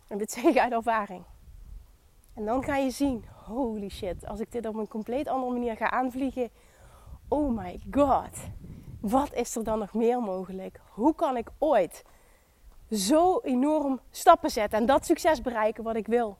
En 0.07 0.17
dit 0.17 0.31
zeg 0.41 0.43
ik 0.43 0.57
uit 0.57 0.71
ervaring. 0.71 1.23
En 2.37 2.45
dan 2.45 2.63
ga 2.63 2.75
je 2.75 2.89
zien, 2.89 3.25
holy 3.45 3.89
shit, 3.89 4.27
als 4.27 4.39
ik 4.39 4.51
dit 4.51 4.65
op 4.65 4.75
een 4.75 4.87
compleet 4.87 5.27
andere 5.27 5.51
manier 5.51 5.75
ga 5.75 5.91
aanvliegen. 5.91 6.49
Oh 7.27 7.57
my 7.57 7.79
god, 7.91 8.37
wat 9.01 9.33
is 9.33 9.55
er 9.55 9.63
dan 9.63 9.79
nog 9.79 9.93
meer 9.93 10.21
mogelijk? 10.21 10.79
Hoe 10.93 11.15
kan 11.15 11.37
ik 11.37 11.49
ooit 11.57 12.03
zo 12.91 13.39
enorm 13.43 13.99
stappen 14.11 14.49
zetten 14.49 14.79
en 14.79 14.85
dat 14.85 15.05
succes 15.05 15.41
bereiken 15.41 15.83
wat 15.83 15.95
ik 15.95 16.07
wil? 16.07 16.37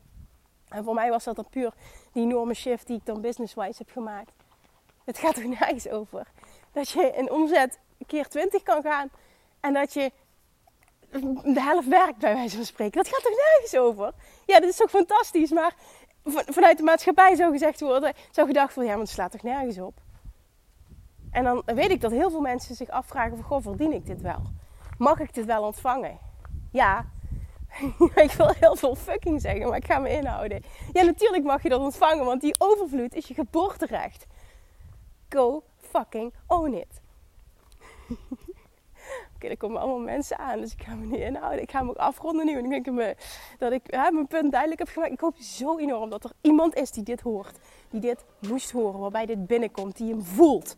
En 0.68 0.84
voor 0.84 0.94
mij 0.94 1.10
was 1.10 1.24
dat 1.24 1.36
dan 1.36 1.50
puur 1.50 1.74
die 2.12 2.24
enorme 2.24 2.54
shift 2.54 2.88
die 2.88 2.98
ik 2.98 3.06
dan 3.06 3.22
business-wise 3.22 3.78
heb 3.78 3.92
gemaakt. 3.92 4.32
Het 5.04 5.18
gaat 5.18 5.38
er 5.38 5.48
nergens 5.60 5.90
over. 5.90 6.28
Dat 6.72 6.90
je 6.90 7.14
in 7.16 7.32
omzet 7.32 7.80
keer 8.08 8.28
20 8.28 8.64
kan 8.64 8.82
gaan 8.82 9.10
en 9.60 9.74
dat 9.74 9.94
je 9.94 10.12
de 11.44 11.62
helft 11.62 11.88
werkt 11.88 12.18
bij 12.18 12.34
wijze 12.34 12.56
van 12.56 12.66
spreken. 12.66 13.04
Dat 13.04 13.14
gaat 13.14 13.26
er 13.26 13.52
nergens 13.52 13.78
over? 13.78 14.14
Ja, 14.46 14.60
dat 14.60 14.70
is 14.70 14.76
toch 14.76 14.90
fantastisch, 14.90 15.52
maar 15.52 15.74
vanuit 16.26 16.78
de 16.78 16.84
maatschappij 16.84 17.36
zou 17.36 17.52
gezegd 17.52 17.80
worden, 17.80 18.14
zou 18.32 18.48
gedacht 18.48 18.76
worden, 18.76 18.92
ja, 18.92 18.98
maar 18.98 19.06
het 19.06 19.16
slaat 19.16 19.32
toch 19.32 19.44
nergens 19.44 19.80
op? 19.80 20.00
En 21.32 21.44
dan 21.44 21.62
weet 21.66 21.92
ik 21.92 22.02
dat 22.02 22.12
heel 22.12 22.30
veel 22.30 22.42
mensen 22.42 22.76
zich 22.76 22.90
afvragen 22.90 23.38
van, 23.38 23.46
goh, 23.46 23.62
verdien 23.62 23.94
ik 23.94 24.06
dit 24.06 24.22
wel? 24.22 24.42
Mag 24.98 25.20
ik 25.20 25.34
dit 25.34 25.46
wel 25.46 25.64
ontvangen? 25.64 26.18
Ja, 26.72 27.06
ik 28.16 28.32
wil 28.32 28.54
heel 28.60 28.76
veel 28.76 28.96
fucking 28.96 29.42
zeggen, 29.42 29.68
maar 29.68 29.78
ik 29.78 29.86
ga 29.86 30.00
me 30.00 30.10
inhouden. 30.10 30.64
Ja, 30.94 31.04
natuurlijk 31.04 31.44
mag 31.44 31.64
je 31.64 31.70
dat 31.70 31.82
ontvangen, 31.82 32.26
want 32.26 32.42
die 32.42 32.56
overvloed 32.58 33.14
is 33.14 33.28
je 33.28 33.34
geboorterecht. 33.34 34.26
Go 35.30 35.64
fucking 35.78 36.34
own 36.48 36.74
it. 36.74 37.02
Oké, 39.38 39.48
er 39.48 39.58
komen 39.58 39.82
allemaal 39.82 40.00
mensen 40.00 40.38
aan, 40.38 40.60
dus 40.60 40.74
ik 40.74 40.84
ga 40.84 40.96
me 40.96 41.06
niet 41.06 41.20
inhouden. 41.20 41.62
Ik 41.62 41.72
ga 41.72 41.82
me 41.82 41.90
ook 41.90 41.96
afronden 41.96 42.46
nu. 42.46 42.58
En 42.58 42.64
ik 42.64 42.70
denk 42.70 42.96
me, 42.96 43.16
dat 43.58 43.72
ik 43.72 43.92
mijn 43.92 44.28
punt 44.28 44.52
duidelijk 44.52 44.80
heb 44.80 44.90
gemaakt. 44.90 45.12
Ik 45.12 45.20
hoop 45.20 45.36
zo 45.38 45.78
enorm 45.78 46.10
dat 46.10 46.24
er 46.24 46.32
iemand 46.42 46.76
is 46.76 46.92
die 46.92 47.04
dit 47.04 47.22
hoort. 47.22 47.58
Die 47.90 48.02
dit 48.02 48.26
moest 48.48 48.72
horen, 48.72 49.00
waarbij 49.00 49.26
dit 49.26 49.48
binnenkomt, 49.48 49.98
die 49.98 50.10
hem 50.10 50.24
voelt. 50.24 50.76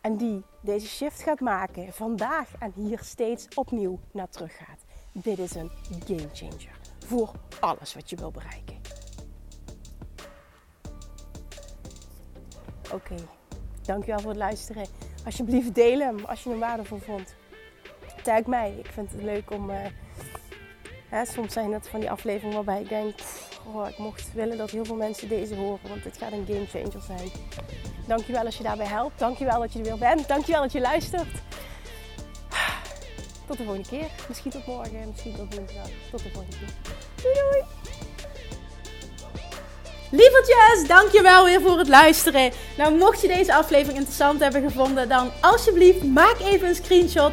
En 0.00 0.16
die 0.16 0.44
deze 0.60 0.86
shift 0.86 1.22
gaat 1.22 1.40
maken 1.40 1.92
vandaag 1.92 2.50
en 2.58 2.72
hier 2.74 2.98
steeds 3.02 3.48
opnieuw 3.54 3.98
naar 4.12 4.28
terug 4.28 4.56
gaat. 4.56 4.84
Dit 5.12 5.38
is 5.38 5.54
een 5.54 5.70
game 6.06 6.28
changer 6.32 6.78
voor 7.06 7.30
alles 7.60 7.94
wat 7.94 8.10
je 8.10 8.16
wil 8.16 8.30
bereiken. 8.30 8.76
Oké, 12.92 13.14
dankjewel 13.82 14.20
voor 14.20 14.30
het 14.30 14.38
luisteren. 14.38 14.86
Alsjeblieft 15.24 15.74
deel 15.74 15.98
hem 15.98 16.24
als 16.24 16.42
je 16.42 16.50
hem 16.50 16.58
waardevol 16.58 16.98
vond. 16.98 17.37
Tag 18.22 18.44
mij. 18.46 18.74
Ik 18.78 18.90
vind 18.92 19.12
het 19.12 19.22
leuk 19.22 19.50
om... 19.50 19.70
Uh, 19.70 19.76
hè, 21.08 21.24
soms 21.24 21.52
zijn 21.52 21.70
dat 21.70 21.88
van 21.88 22.00
die 22.00 22.10
afleveringen 22.10 22.56
waarbij 22.56 22.80
ik 22.80 22.88
denk... 22.88 23.14
Oh, 23.74 23.88
ik 23.88 23.98
mocht 23.98 24.32
willen 24.32 24.58
dat 24.58 24.70
heel 24.70 24.84
veel 24.84 24.96
mensen 24.96 25.28
deze 25.28 25.54
horen. 25.54 25.88
Want 25.88 26.02
dit 26.02 26.18
gaat 26.18 26.32
een 26.32 26.46
game 26.46 26.66
changer 26.66 27.02
zijn. 27.06 27.30
Dankjewel 28.06 28.44
als 28.44 28.56
je 28.56 28.62
daarbij 28.62 28.86
helpt. 28.86 29.18
Dankjewel 29.18 29.60
dat 29.60 29.72
je 29.72 29.78
er 29.78 29.84
weer 29.84 29.98
bent. 29.98 30.28
Dankjewel 30.28 30.62
dat 30.62 30.72
je 30.72 30.80
luistert. 30.80 31.28
Tot 33.46 33.56
de 33.56 33.64
volgende 33.64 33.88
keer. 33.88 34.06
Misschien 34.28 34.50
tot 34.50 34.66
morgen, 34.66 35.08
misschien 35.08 35.36
tot 35.36 35.54
woensdag. 35.54 35.88
Tot 36.10 36.22
de 36.22 36.30
volgende 36.30 36.56
keer. 36.56 36.92
Doei 37.22 37.34
doei! 37.34 37.62
Lievertjes, 40.10 40.86
dankjewel 40.86 41.44
weer 41.44 41.60
voor 41.60 41.78
het 41.78 41.88
luisteren. 41.88 42.52
Nou, 42.76 42.94
mocht 42.94 43.20
je 43.20 43.28
deze 43.28 43.54
aflevering 43.54 43.98
interessant 43.98 44.40
hebben 44.40 44.62
gevonden, 44.62 45.08
dan 45.08 45.30
alsjeblieft 45.40 46.04
maak 46.04 46.36
even 46.40 46.68
een 46.68 46.74
screenshot 46.74 47.32